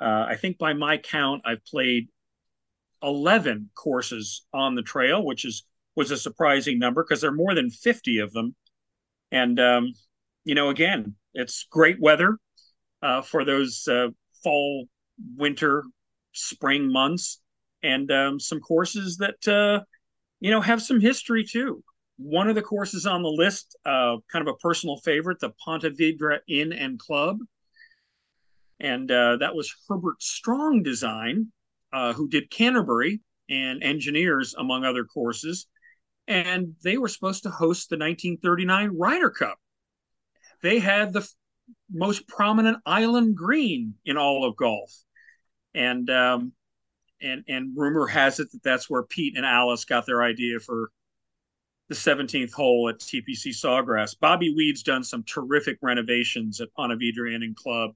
Uh, 0.00 0.26
I 0.28 0.36
think 0.36 0.58
by 0.58 0.72
my 0.72 0.96
count, 0.96 1.42
I've 1.44 1.64
played 1.64 2.08
11 3.02 3.70
courses 3.74 4.46
on 4.52 4.74
the 4.74 4.82
trail, 4.82 5.24
which 5.24 5.44
is 5.44 5.64
was 5.96 6.10
a 6.10 6.16
surprising 6.16 6.78
number 6.78 7.02
because 7.02 7.20
there 7.20 7.30
are 7.30 7.34
more 7.34 7.54
than 7.54 7.70
50 7.70 8.18
of 8.18 8.32
them. 8.32 8.54
And 9.32 9.58
um, 9.60 9.92
you 10.44 10.54
know, 10.54 10.70
again, 10.70 11.14
it's 11.34 11.66
great 11.70 12.00
weather 12.00 12.38
uh, 13.02 13.22
for 13.22 13.44
those 13.44 13.86
uh, 13.88 14.08
fall, 14.42 14.86
winter, 15.36 15.84
spring 16.32 16.90
months 16.90 17.40
and 17.82 18.10
um, 18.10 18.40
some 18.40 18.60
courses 18.60 19.16
that 19.18 19.48
uh, 19.48 19.84
you 20.40 20.50
know 20.50 20.60
have 20.60 20.82
some 20.82 21.00
history 21.00 21.44
too. 21.44 21.82
One 22.16 22.48
of 22.48 22.54
the 22.54 22.62
courses 22.62 23.06
on 23.06 23.22
the 23.22 23.28
list, 23.28 23.76
uh, 23.86 24.16
kind 24.30 24.46
of 24.46 24.54
a 24.54 24.58
personal 24.58 24.98
favorite, 24.98 25.40
the 25.40 25.52
Ponte 25.64 25.84
Vedra 25.84 26.40
Inn 26.48 26.72
and 26.72 26.98
Club, 26.98 27.38
and 28.80 29.10
uh, 29.10 29.36
that 29.36 29.54
was 29.54 29.74
Herbert 29.88 30.22
Strong 30.22 30.82
design, 30.82 31.52
uh, 31.92 32.12
who 32.14 32.28
did 32.28 32.50
Canterbury 32.50 33.20
and 33.48 33.82
Engineers 33.82 34.54
among 34.56 34.84
other 34.84 35.04
courses, 35.04 35.66
and 36.26 36.74
they 36.82 36.96
were 36.96 37.08
supposed 37.08 37.42
to 37.42 37.50
host 37.50 37.90
the 37.90 37.96
1939 37.96 38.96
Ryder 38.96 39.30
Cup. 39.30 39.58
They 40.62 40.78
had 40.78 41.12
the 41.12 41.20
f- 41.20 41.34
most 41.92 42.26
prominent 42.26 42.78
island 42.86 43.36
green 43.36 43.94
in 44.04 44.16
all 44.16 44.44
of 44.44 44.56
golf, 44.56 44.92
and 45.74 46.08
um, 46.08 46.52
and 47.20 47.44
and 47.48 47.76
rumor 47.76 48.06
has 48.06 48.40
it 48.40 48.50
that 48.52 48.62
that's 48.62 48.88
where 48.88 49.02
Pete 49.02 49.36
and 49.36 49.44
Alice 49.44 49.84
got 49.84 50.06
their 50.06 50.22
idea 50.22 50.58
for 50.58 50.90
the 51.88 51.94
17th 51.96 52.52
hole 52.52 52.88
at 52.88 53.00
TPC 53.00 53.48
Sawgrass. 53.48 54.14
Bobby 54.18 54.54
Weed's 54.56 54.84
done 54.84 55.02
some 55.02 55.24
terrific 55.24 55.76
renovations 55.82 56.60
at 56.60 56.72
Ponte 56.72 57.00
Vedra 57.00 57.34
Inn 57.34 57.42
and 57.42 57.56
Club, 57.56 57.90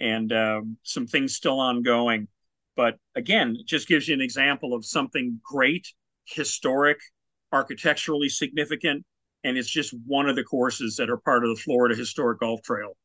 and 0.00 0.32
um, 0.32 0.76
some 0.82 1.06
things 1.06 1.34
still 1.34 1.60
ongoing. 1.60 2.28
But 2.76 2.96
again, 3.14 3.56
it 3.58 3.66
just 3.66 3.88
gives 3.88 4.08
you 4.08 4.14
an 4.14 4.20
example 4.20 4.74
of 4.74 4.84
something 4.84 5.40
great, 5.42 5.86
historic, 6.24 6.98
architecturally 7.52 8.28
significant, 8.28 9.04
and 9.44 9.56
it's 9.56 9.70
just 9.70 9.94
one 10.06 10.28
of 10.28 10.36
the 10.36 10.44
courses 10.44 10.96
that 10.96 11.10
are 11.10 11.16
part 11.16 11.44
of 11.44 11.50
the 11.50 11.60
Florida 11.60 11.94
Historic 11.94 12.40
Golf 12.40 12.62
Trail. 12.62 12.96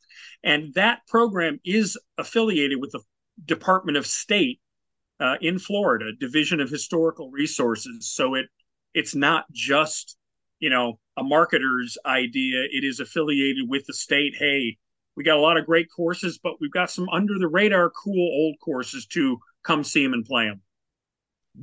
And 0.43 0.73
that 0.75 0.99
program 1.07 1.59
is 1.65 1.97
affiliated 2.17 2.79
with 2.79 2.91
the 2.91 3.01
Department 3.45 3.97
of 3.97 4.05
State 4.05 4.59
uh, 5.19 5.35
in 5.41 5.59
Florida, 5.59 6.11
Division 6.19 6.59
of 6.59 6.69
Historical 6.69 7.31
Resources. 7.31 8.11
So 8.11 8.35
it 8.35 8.47
it's 8.93 9.15
not 9.15 9.45
just 9.51 10.17
you 10.59 10.69
know 10.69 10.99
a 11.17 11.23
marketer's 11.23 11.97
idea. 12.05 12.63
It 12.71 12.83
is 12.83 12.99
affiliated 12.99 13.67
with 13.67 13.85
the 13.85 13.93
state. 13.93 14.35
Hey, 14.37 14.77
we 15.15 15.23
got 15.23 15.37
a 15.37 15.41
lot 15.41 15.57
of 15.57 15.65
great 15.65 15.87
courses, 15.95 16.39
but 16.41 16.53
we've 16.59 16.71
got 16.71 16.91
some 16.91 17.07
under 17.09 17.37
the 17.39 17.47
radar, 17.47 17.89
cool 17.89 18.29
old 18.33 18.55
courses 18.59 19.05
too. 19.05 19.39
Come 19.63 19.83
see 19.83 20.03
them 20.03 20.13
and 20.13 20.25
play 20.25 20.45
them. 20.45 20.61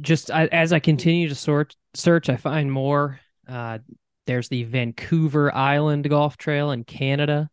Just 0.00 0.30
I, 0.30 0.46
as 0.46 0.72
I 0.72 0.78
continue 0.78 1.28
to 1.28 1.34
sort 1.34 1.76
search, 1.94 2.28
I 2.28 2.36
find 2.36 2.72
more. 2.72 3.20
Uh, 3.46 3.78
there's 4.26 4.48
the 4.48 4.64
Vancouver 4.64 5.54
Island 5.54 6.08
Golf 6.08 6.36
Trail 6.36 6.70
in 6.70 6.84
Canada 6.84 7.50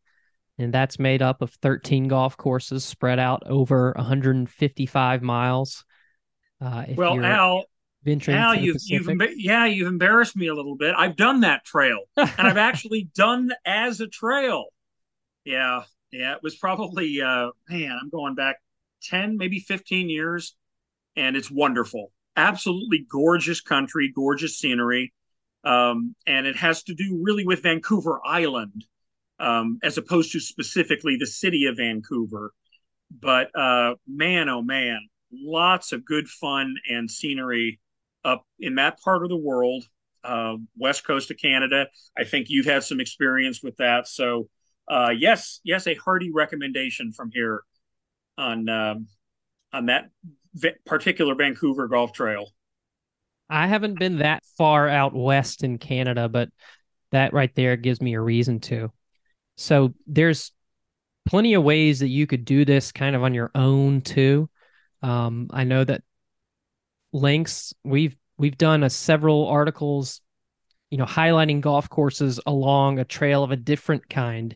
and 0.59 0.73
that's 0.73 0.99
made 0.99 1.21
up 1.21 1.41
of 1.41 1.51
13 1.51 2.09
golf 2.09 2.35
courses 2.35 2.83
spread 2.83 3.17
out 3.17 3.43
over 3.45 3.93
155 3.95 5.21
miles. 5.23 5.85
Uh, 6.61 6.83
well, 6.95 7.23
Al, 7.23 7.63
Al, 8.27 8.55
you've, 8.55 8.75
you've 8.85 9.09
yeah, 9.37 9.65
you've 9.65 9.87
embarrassed 9.87 10.35
me 10.35 10.47
a 10.47 10.53
little 10.53 10.75
bit. 10.75 10.93
I've 10.97 11.15
done 11.15 11.41
that 11.41 11.63
trail, 11.63 11.99
and 12.17 12.29
I've 12.37 12.57
actually 12.57 13.09
done 13.15 13.51
as 13.65 14.01
a 14.01 14.07
trail. 14.07 14.65
Yeah, 15.45 15.83
yeah, 16.11 16.33
it 16.33 16.43
was 16.43 16.55
probably 16.55 17.21
uh, 17.21 17.49
man, 17.69 17.97
I'm 18.01 18.09
going 18.09 18.35
back 18.35 18.57
ten, 19.01 19.37
maybe 19.37 19.59
fifteen 19.59 20.09
years, 20.09 20.55
and 21.15 21.35
it's 21.35 21.51
wonderful. 21.51 22.11
Absolutely 22.35 23.05
gorgeous 23.09 23.61
country, 23.61 24.11
gorgeous 24.13 24.57
scenery, 24.59 25.13
um, 25.63 26.15
and 26.27 26.45
it 26.45 26.55
has 26.55 26.83
to 26.83 26.93
do 26.93 27.21
really 27.21 27.45
with 27.45 27.63
Vancouver 27.63 28.19
Island, 28.25 28.85
um, 29.39 29.79
as 29.83 29.97
opposed 29.97 30.31
to 30.33 30.39
specifically 30.39 31.17
the 31.19 31.27
city 31.27 31.65
of 31.65 31.77
Vancouver. 31.77 32.53
But 33.11 33.49
uh, 33.55 33.95
man, 34.07 34.49
oh 34.49 34.61
man, 34.61 34.99
lots 35.31 35.91
of 35.91 36.05
good 36.05 36.27
fun 36.27 36.75
and 36.89 37.09
scenery 37.09 37.79
up 38.23 38.45
in 38.59 38.75
that 38.75 38.99
part 39.01 39.23
of 39.23 39.29
the 39.29 39.37
world, 39.37 39.85
uh, 40.23 40.55
west 40.77 41.05
coast 41.05 41.31
of 41.31 41.37
Canada. 41.37 41.87
I 42.17 42.23
think 42.23 42.47
you've 42.49 42.65
had 42.65 42.83
some 42.83 42.99
experience 42.99 43.63
with 43.63 43.77
that. 43.77 44.07
So, 44.07 44.49
uh, 44.89 45.13
yes, 45.15 45.59
yes, 45.63 45.87
a 45.87 45.93
hearty 45.95 46.31
recommendation 46.31 47.11
from 47.11 47.29
here 47.31 47.61
on 48.37 48.67
um, 48.69 49.07
on 49.71 49.85
that 49.85 50.09
particular 50.85 51.35
Vancouver 51.35 51.87
Golf 51.87 52.11
Trail. 52.13 52.49
I 53.49 53.67
haven't 53.67 53.99
been 53.99 54.19
that 54.19 54.43
far 54.57 54.87
out 54.87 55.13
west 55.13 55.63
in 55.63 55.77
Canada, 55.77 56.29
but 56.29 56.49
that 57.11 57.33
right 57.33 57.53
there 57.55 57.75
gives 57.77 58.01
me 58.01 58.13
a 58.13 58.21
reason 58.21 58.59
to. 58.61 58.91
So 59.57 59.93
there's 60.07 60.51
plenty 61.25 61.53
of 61.53 61.63
ways 61.63 61.99
that 61.99 62.07
you 62.07 62.27
could 62.27 62.45
do 62.45 62.65
this 62.65 62.91
kind 62.91 63.15
of 63.15 63.23
on 63.23 63.33
your 63.33 63.51
own 63.55 64.01
too. 64.01 64.49
Um, 65.01 65.47
I 65.51 65.63
know 65.63 65.83
that 65.83 66.01
links 67.11 67.73
we've 67.83 68.15
we've 68.37 68.57
done 68.57 68.83
a 68.83 68.89
several 68.89 69.47
articles, 69.47 70.21
you 70.89 70.97
know, 70.97 71.05
highlighting 71.05 71.61
golf 71.61 71.89
courses 71.89 72.39
along 72.45 72.99
a 72.99 73.05
trail 73.05 73.43
of 73.43 73.51
a 73.51 73.55
different 73.55 74.09
kind 74.09 74.55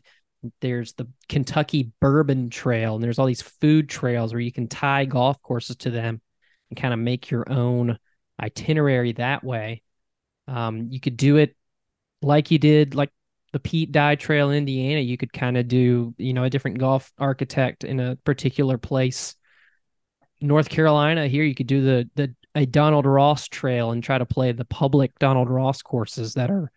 There's 0.60 0.92
the 0.94 1.08
Kentucky 1.28 1.92
Bourbon 2.00 2.50
Trail, 2.50 2.94
and 2.94 3.04
there's 3.04 3.18
all 3.18 3.26
these 3.26 3.42
food 3.42 3.88
trails 3.88 4.32
where 4.32 4.40
you 4.40 4.52
can 4.52 4.68
tie 4.68 5.04
golf 5.04 5.40
courses 5.42 5.76
to 5.76 5.90
them 5.90 6.20
and 6.70 6.80
kind 6.80 6.94
of 6.94 7.00
make 7.00 7.30
your 7.30 7.50
own 7.50 7.98
itinerary 8.40 9.12
that 9.12 9.44
way. 9.44 9.82
Um, 10.48 10.88
you 10.90 11.00
could 11.00 11.16
do 11.16 11.36
it 11.36 11.56
like 12.22 12.50
you 12.50 12.58
did, 12.58 12.94
like 12.94 13.10
the 13.52 13.60
Pete 13.60 13.92
Dye 13.92 14.16
Trail 14.16 14.50
in 14.50 14.58
Indiana. 14.58 15.00
You 15.00 15.16
could 15.16 15.32
kind 15.32 15.56
of 15.56 15.68
do, 15.68 16.14
you 16.18 16.32
know, 16.32 16.44
a 16.44 16.50
different 16.50 16.78
golf 16.78 17.12
architect 17.18 17.84
in 17.84 18.00
a 18.00 18.16
particular 18.16 18.78
place. 18.78 19.36
North 20.40 20.68
Carolina, 20.68 21.28
here 21.28 21.44
you 21.44 21.54
could 21.54 21.66
do 21.66 21.82
the 21.82 22.10
the 22.16 22.34
a 22.56 22.66
Donald 22.66 23.06
Ross 23.06 23.48
trail 23.48 23.90
and 23.90 24.02
try 24.02 24.18
to 24.18 24.26
play 24.26 24.52
the 24.52 24.64
public 24.64 25.18
Donald 25.18 25.48
Ross 25.48 25.82
courses 25.82 26.34
that 26.34 26.50
are 26.50 26.70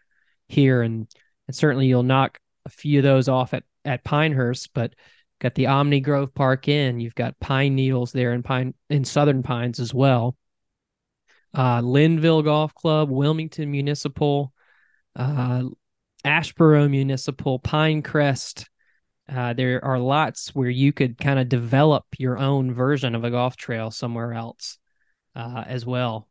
here, 0.47 0.81
and 0.81 1.07
and 1.47 1.55
certainly 1.55 1.87
you'll 1.87 2.03
knock 2.03 2.39
a 2.67 2.69
few 2.69 2.99
of 2.99 3.03
those 3.03 3.27
off 3.27 3.53
at 3.53 3.63
at 3.85 4.03
Pinehurst, 4.03 4.73
but 4.73 4.93
got 5.39 5.55
the 5.55 5.67
Omni 5.67 6.01
Grove 6.01 6.33
Park 6.33 6.67
Inn. 6.67 6.99
You've 6.99 7.15
got 7.15 7.39
Pine 7.39 7.75
Needles 7.75 8.11
there 8.11 8.33
in 8.33 8.43
Pine 8.43 8.73
in 8.89 9.05
Southern 9.05 9.41
Pines 9.41 9.79
as 9.79 9.93
well. 9.93 10.35
Uh, 11.57 11.81
Linville 11.81 12.43
Golf 12.43 12.75
Club, 12.75 13.09
Wilmington 13.09 13.71
Municipal, 13.71 14.53
uh, 15.15 15.63
Asheboro 16.25 16.89
Municipal, 16.89 17.59
Pinecrest. 17.59 18.65
Uh, 19.29 19.53
there 19.53 19.83
are 19.83 19.99
lots 19.99 20.53
where 20.53 20.69
you 20.69 20.91
could 20.93 21.17
kind 21.17 21.39
of 21.39 21.49
develop 21.49 22.05
your 22.17 22.37
own 22.37 22.73
version 22.73 23.15
of 23.15 23.23
a 23.23 23.31
golf 23.31 23.55
trail 23.55 23.91
somewhere 23.91 24.33
else 24.33 24.77
uh, 25.35 25.63
as 25.65 25.85
well. 25.85 26.27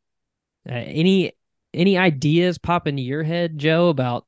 Uh, 0.69 0.75
any 0.75 1.33
any 1.73 1.99
ideas 1.99 2.59
pop 2.59 2.87
into 2.87 3.03
your 3.03 3.23
head, 3.23 3.59
Joe, 3.59 3.89
about 3.89 4.26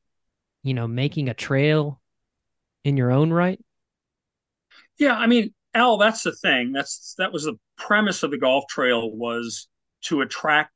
you 0.69 0.75
know 0.75 0.87
making 0.87 1.29
a 1.29 1.35
trail 1.35 2.01
in 2.85 2.97
your 2.97 3.11
own 3.11 3.33
right? 3.33 3.59
Yeah, 4.99 5.15
I 5.15 5.27
mean, 5.27 5.55
Al, 5.75 5.97
that's 5.97 6.23
the 6.23 6.33
thing. 6.33 6.73
That's 6.73 7.15
that 7.19 7.33
was 7.33 7.45
the 7.45 7.59
premise 7.79 8.23
of 8.23 8.31
the 8.31 8.39
golf 8.39 8.65
trail 8.69 9.11
was 9.11 9.69
to 10.03 10.21
attract 10.21 10.73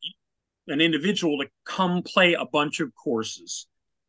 an 0.68 0.80
individual 0.80 1.38
to 1.38 1.48
come 1.64 2.02
play 2.02 2.34
a 2.34 2.46
bunch 2.46 2.80
of 2.80 2.92
courses, 2.94 3.66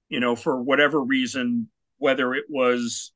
you 0.08 0.20
know, 0.20 0.36
for 0.36 0.62
whatever 0.62 1.02
reason, 1.02 1.70
whether 1.98 2.34
it 2.34 2.46
was 2.50 3.12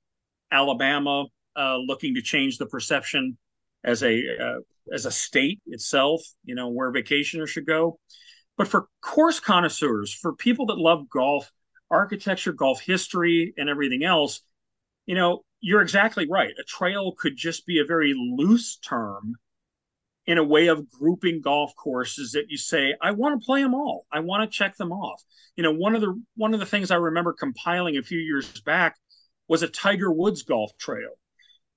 Alabama 0.52 1.26
uh, 1.56 1.78
looking 1.78 2.16
to 2.16 2.22
change 2.22 2.58
the 2.58 2.66
perception 2.66 3.38
as 3.84 4.04
a 4.04 4.22
uh, 4.42 4.60
as 4.94 5.06
a 5.06 5.12
state 5.12 5.62
itself, 5.68 6.22
you 6.44 6.56
know, 6.56 6.68
where 6.68 6.92
vacationers 6.92 7.48
should 7.48 7.66
go, 7.66 8.00
but 8.58 8.68
for 8.68 8.88
course 9.02 9.40
connoisseurs, 9.40 10.14
for 10.14 10.34
people 10.34 10.66
that 10.66 10.78
love 10.78 11.10
golf, 11.10 11.52
architecture, 11.90 12.54
golf 12.54 12.82
history, 12.82 13.54
and 13.58 13.70
everything 13.70 14.04
else, 14.04 14.42
you 15.06 15.16
know, 15.16 15.44
you're 15.60 15.82
exactly 15.82 16.28
right. 16.30 16.54
A 16.60 16.64
trail 16.64 17.14
could 17.18 17.36
just 17.36 17.66
be 17.66 17.80
a 17.80 17.86
very 17.86 18.14
loose 18.14 18.78
term 18.78 19.36
in 20.26 20.38
a 20.38 20.44
way 20.44 20.68
of 20.68 20.90
grouping 20.92 21.42
golf 21.42 21.74
courses 21.76 22.34
that 22.34 22.50
you 22.50 22.58
say, 22.58 22.94
I 23.02 23.12
want 23.12 23.42
to 23.42 23.46
play 23.46 23.64
them 23.64 23.74
all. 23.74 24.06
I 24.12 24.20
want 24.20 24.44
to 24.44 24.56
check 24.56 24.76
them 24.76 24.92
off. 24.92 25.24
You 25.56 25.64
know, 25.64 25.72
one 25.72 25.96
of 25.96 26.02
the 26.02 26.22
one 26.36 26.54
of 26.54 26.60
the 26.60 26.66
things 26.66 26.92
I 26.92 26.98
remember 26.98 27.34
compiling 27.34 27.98
a 27.98 28.04
few 28.04 28.20
years 28.20 28.60
back 28.62 28.98
was 29.48 29.64
a 29.64 29.68
Tiger 29.68 30.12
Woods 30.12 30.44
golf 30.44 30.78
trail. 30.78 31.12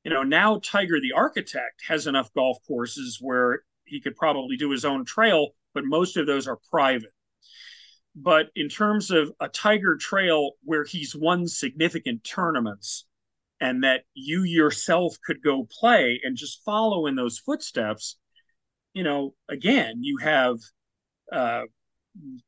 You 0.04 0.10
know, 0.10 0.24
now 0.24 0.58
Tiger 0.58 1.00
the 1.00 1.12
architect 1.12 1.82
has 1.86 2.06
enough 2.06 2.32
golf 2.34 2.58
courses 2.66 3.18
where 3.20 3.60
he 3.84 4.00
could 4.00 4.16
probably 4.16 4.56
do 4.56 4.70
his 4.70 4.84
own 4.84 5.04
trail, 5.04 5.50
but 5.72 5.84
most 5.84 6.16
of 6.16 6.26
those 6.26 6.48
are 6.48 6.58
private. 6.70 7.12
But 8.16 8.50
in 8.56 8.68
terms 8.68 9.10
of 9.10 9.32
a 9.40 9.48
Tiger 9.48 9.96
trail 9.96 10.52
where 10.64 10.84
he's 10.84 11.14
won 11.14 11.46
significant 11.46 12.24
tournaments, 12.24 13.06
and 13.60 13.84
that 13.84 14.04
you 14.14 14.42
yourself 14.42 15.16
could 15.24 15.42
go 15.42 15.68
play 15.70 16.20
and 16.24 16.36
just 16.36 16.64
follow 16.64 17.06
in 17.06 17.14
those 17.14 17.38
footsteps 17.38 18.16
you 18.94 19.04
know 19.04 19.34
again 19.48 20.02
you 20.02 20.16
have 20.18 20.56
uh 21.32 21.62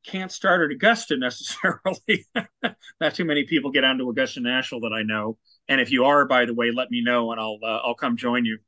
can't 0.05 0.31
start 0.31 0.61
at 0.61 0.75
augusta 0.75 1.15
necessarily. 1.17 2.25
Not 2.99 3.15
too 3.15 3.25
many 3.25 3.45
people 3.45 3.71
get 3.71 3.85
onto 3.85 4.09
augusta 4.09 4.41
national 4.41 4.81
that 4.81 4.93
i 4.93 5.03
know. 5.03 5.37
And 5.69 5.79
if 5.79 5.91
you 5.91 6.05
are 6.05 6.25
by 6.25 6.45
the 6.45 6.53
way 6.53 6.71
let 6.71 6.91
me 6.91 7.01
know 7.01 7.31
and 7.31 7.39
i'll 7.39 7.59
uh, 7.63 7.79
i'll 7.83 7.95
come 7.95 8.17
join 8.17 8.45
you. 8.45 8.59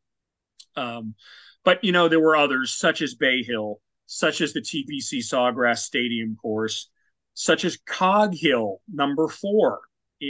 Um 0.76 1.16
but 1.64 1.84
you 1.84 1.92
know 1.92 2.08
there 2.08 2.20
were 2.20 2.36
others 2.36 2.72
such 2.72 3.02
as 3.02 3.16
bay 3.16 3.44
hill 3.44 3.82
such 4.06 4.42
as 4.42 4.54
the 4.54 4.62
tpc 4.62 5.20
sawgrass 5.20 5.80
stadium 5.80 6.36
course 6.36 6.90
such 7.34 7.66
as 7.66 7.78
cog 7.86 8.34
hill 8.34 8.82
number 8.92 9.28
four 9.28 9.82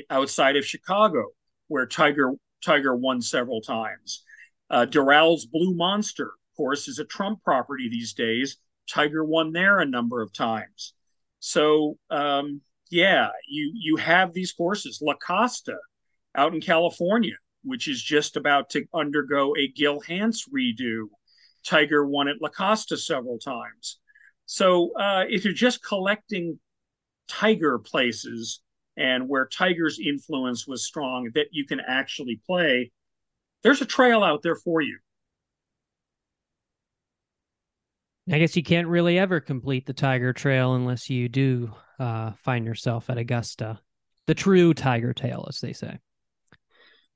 outside 0.10 0.56
of 0.56 0.66
chicago 0.66 1.26
where 1.68 1.86
Tiger 1.86 2.34
Tiger 2.64 2.96
won 2.96 3.22
several 3.22 3.62
times. 3.62 4.24
Uh, 4.70 4.86
Blue 4.86 5.74
Monster, 5.74 6.32
course, 6.58 6.88
is 6.88 7.00
a 7.00 7.06
Trump 7.06 7.44
property 7.44 7.90
these 7.90 8.14
days. 8.14 8.58
Tiger 8.90 9.24
won 9.24 9.52
there 9.52 9.80
a 9.80 9.86
number 9.86 10.22
of 10.22 10.34
times. 10.34 10.94
So 11.40 11.98
um, 12.10 12.62
yeah, 12.90 13.30
you 13.48 13.72
you 13.76 13.96
have 13.98 14.34
these 14.34 14.52
courses. 14.52 15.00
La 15.02 15.16
Costa 15.16 15.78
out 16.36 16.54
in 16.54 16.62
California, 16.62 17.36
which 17.64 17.88
is 17.88 18.02
just 18.02 18.38
about 18.38 18.70
to 18.72 18.86
undergo 18.94 19.56
a 19.58 19.68
Gil 19.68 20.02
Hanse 20.02 20.48
redo. 20.54 21.08
Tiger 21.66 22.06
won 22.06 22.28
at 22.28 22.42
La 22.42 22.50
Costa 22.50 22.98
several 22.98 23.40
times. 23.40 24.00
So 24.46 24.92
uh, 25.00 25.24
if 25.28 25.44
you're 25.44 25.54
just 25.54 25.84
collecting 25.84 26.60
Tiger 27.28 27.80
places, 27.80 28.62
and 28.98 29.28
where 29.28 29.46
Tiger's 29.48 30.00
influence 30.00 30.68
was 30.68 30.86
strong 30.86 31.30
that 31.36 31.48
you 31.52 31.66
can 31.66 31.80
actually 31.80 32.40
play, 32.46 32.92
there's 33.64 33.82
a 33.82 33.86
trail 33.86 34.24
out 34.24 34.42
there 34.42 34.56
for 34.56 34.82
you. 34.82 35.00
I 38.32 38.40
guess 38.40 38.56
you 38.56 38.64
can't 38.64 38.88
really 38.88 39.20
ever 39.20 39.40
complete 39.40 39.86
the 39.86 39.94
Tiger 39.94 40.34
Trail 40.34 40.74
unless 40.74 41.10
you 41.10 41.30
do 41.30 41.72
uh, 42.00 42.32
find 42.44 42.66
yourself 42.66 43.10
at 43.10 43.20
Augusta, 43.20 43.80
the 44.26 44.34
true 44.34 44.74
Tiger 44.74 45.14
Trail, 45.14 45.46
as 45.48 45.60
they 45.60 45.74
say. 45.74 46.00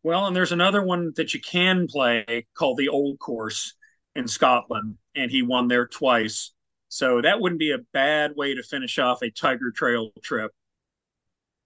Well, 0.04 0.28
and 0.28 0.36
there's 0.36 0.52
another 0.52 0.84
one 0.84 1.12
that 1.16 1.34
you 1.34 1.42
can 1.42 1.88
play 1.88 2.46
called 2.56 2.78
the 2.78 2.90
Old 2.90 3.20
Course 3.20 3.74
in 4.16 4.28
Scotland, 4.28 4.96
and 5.16 5.32
he 5.32 5.42
won 5.42 5.68
there 5.68 5.88
twice. 5.88 6.52
So 6.88 7.22
that 7.22 7.40
wouldn't 7.40 7.60
be 7.60 7.72
a 7.72 7.78
bad 7.94 8.32
way 8.36 8.56
to 8.56 8.64
finish 8.64 8.98
off 8.98 9.22
a 9.22 9.30
Tiger 9.30 9.72
Trail 9.72 10.12
trip. 10.24 10.52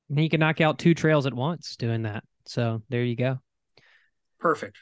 And 0.09 0.19
he 0.19 0.29
can 0.29 0.41
knock 0.41 0.61
out 0.61 0.79
two 0.79 0.93
trails 0.93 1.25
at 1.25 1.33
once 1.33 1.75
doing 1.77 2.03
that. 2.03 2.23
So 2.45 2.83
there 2.89 3.03
you 3.03 3.15
go. 3.15 3.39
Perfect. 4.39 4.77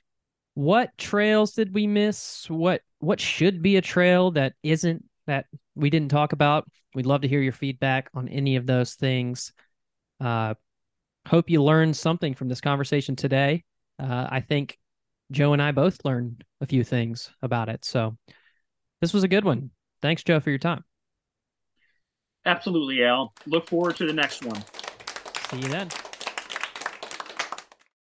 What 0.55 0.97
trails 0.97 1.53
did 1.53 1.73
we 1.73 1.87
miss? 1.87 2.49
What 2.49 2.81
what 2.99 3.19
should 3.19 3.61
be 3.61 3.77
a 3.77 3.81
trail 3.81 4.31
that 4.31 4.53
isn't 4.63 5.05
that 5.27 5.45
we 5.75 5.89
didn't 5.89 6.09
talk 6.09 6.33
about? 6.33 6.67
We'd 6.93 7.05
love 7.05 7.21
to 7.21 7.27
hear 7.27 7.41
your 7.41 7.53
feedback 7.53 8.09
on 8.13 8.27
any 8.27 8.55
of 8.57 8.65
those 8.65 8.95
things. 8.95 9.53
Uh, 10.19 10.55
hope 11.27 11.49
you 11.49 11.63
learned 11.63 11.95
something 11.95 12.33
from 12.33 12.49
this 12.49 12.61
conversation 12.61 13.15
today. 13.15 13.63
Uh, 13.97 14.27
I 14.29 14.41
think 14.41 14.77
Joe 15.31 15.53
and 15.53 15.61
I 15.61 15.71
both 15.71 16.03
learned 16.03 16.43
a 16.59 16.65
few 16.65 16.83
things 16.83 17.31
about 17.41 17.69
it. 17.69 17.85
So 17.85 18.17
this 18.99 19.13
was 19.13 19.23
a 19.23 19.27
good 19.27 19.45
one. 19.45 19.71
Thanks, 20.01 20.23
Joe, 20.23 20.39
for 20.39 20.49
your 20.49 20.59
time. 20.59 20.83
Absolutely, 22.45 23.03
Al. 23.03 23.33
Look 23.45 23.69
forward 23.69 23.95
to 23.97 24.07
the 24.07 24.13
next 24.13 24.43
one. 24.43 24.63
See 25.49 25.57
you 25.57 25.69
then. 25.69 25.89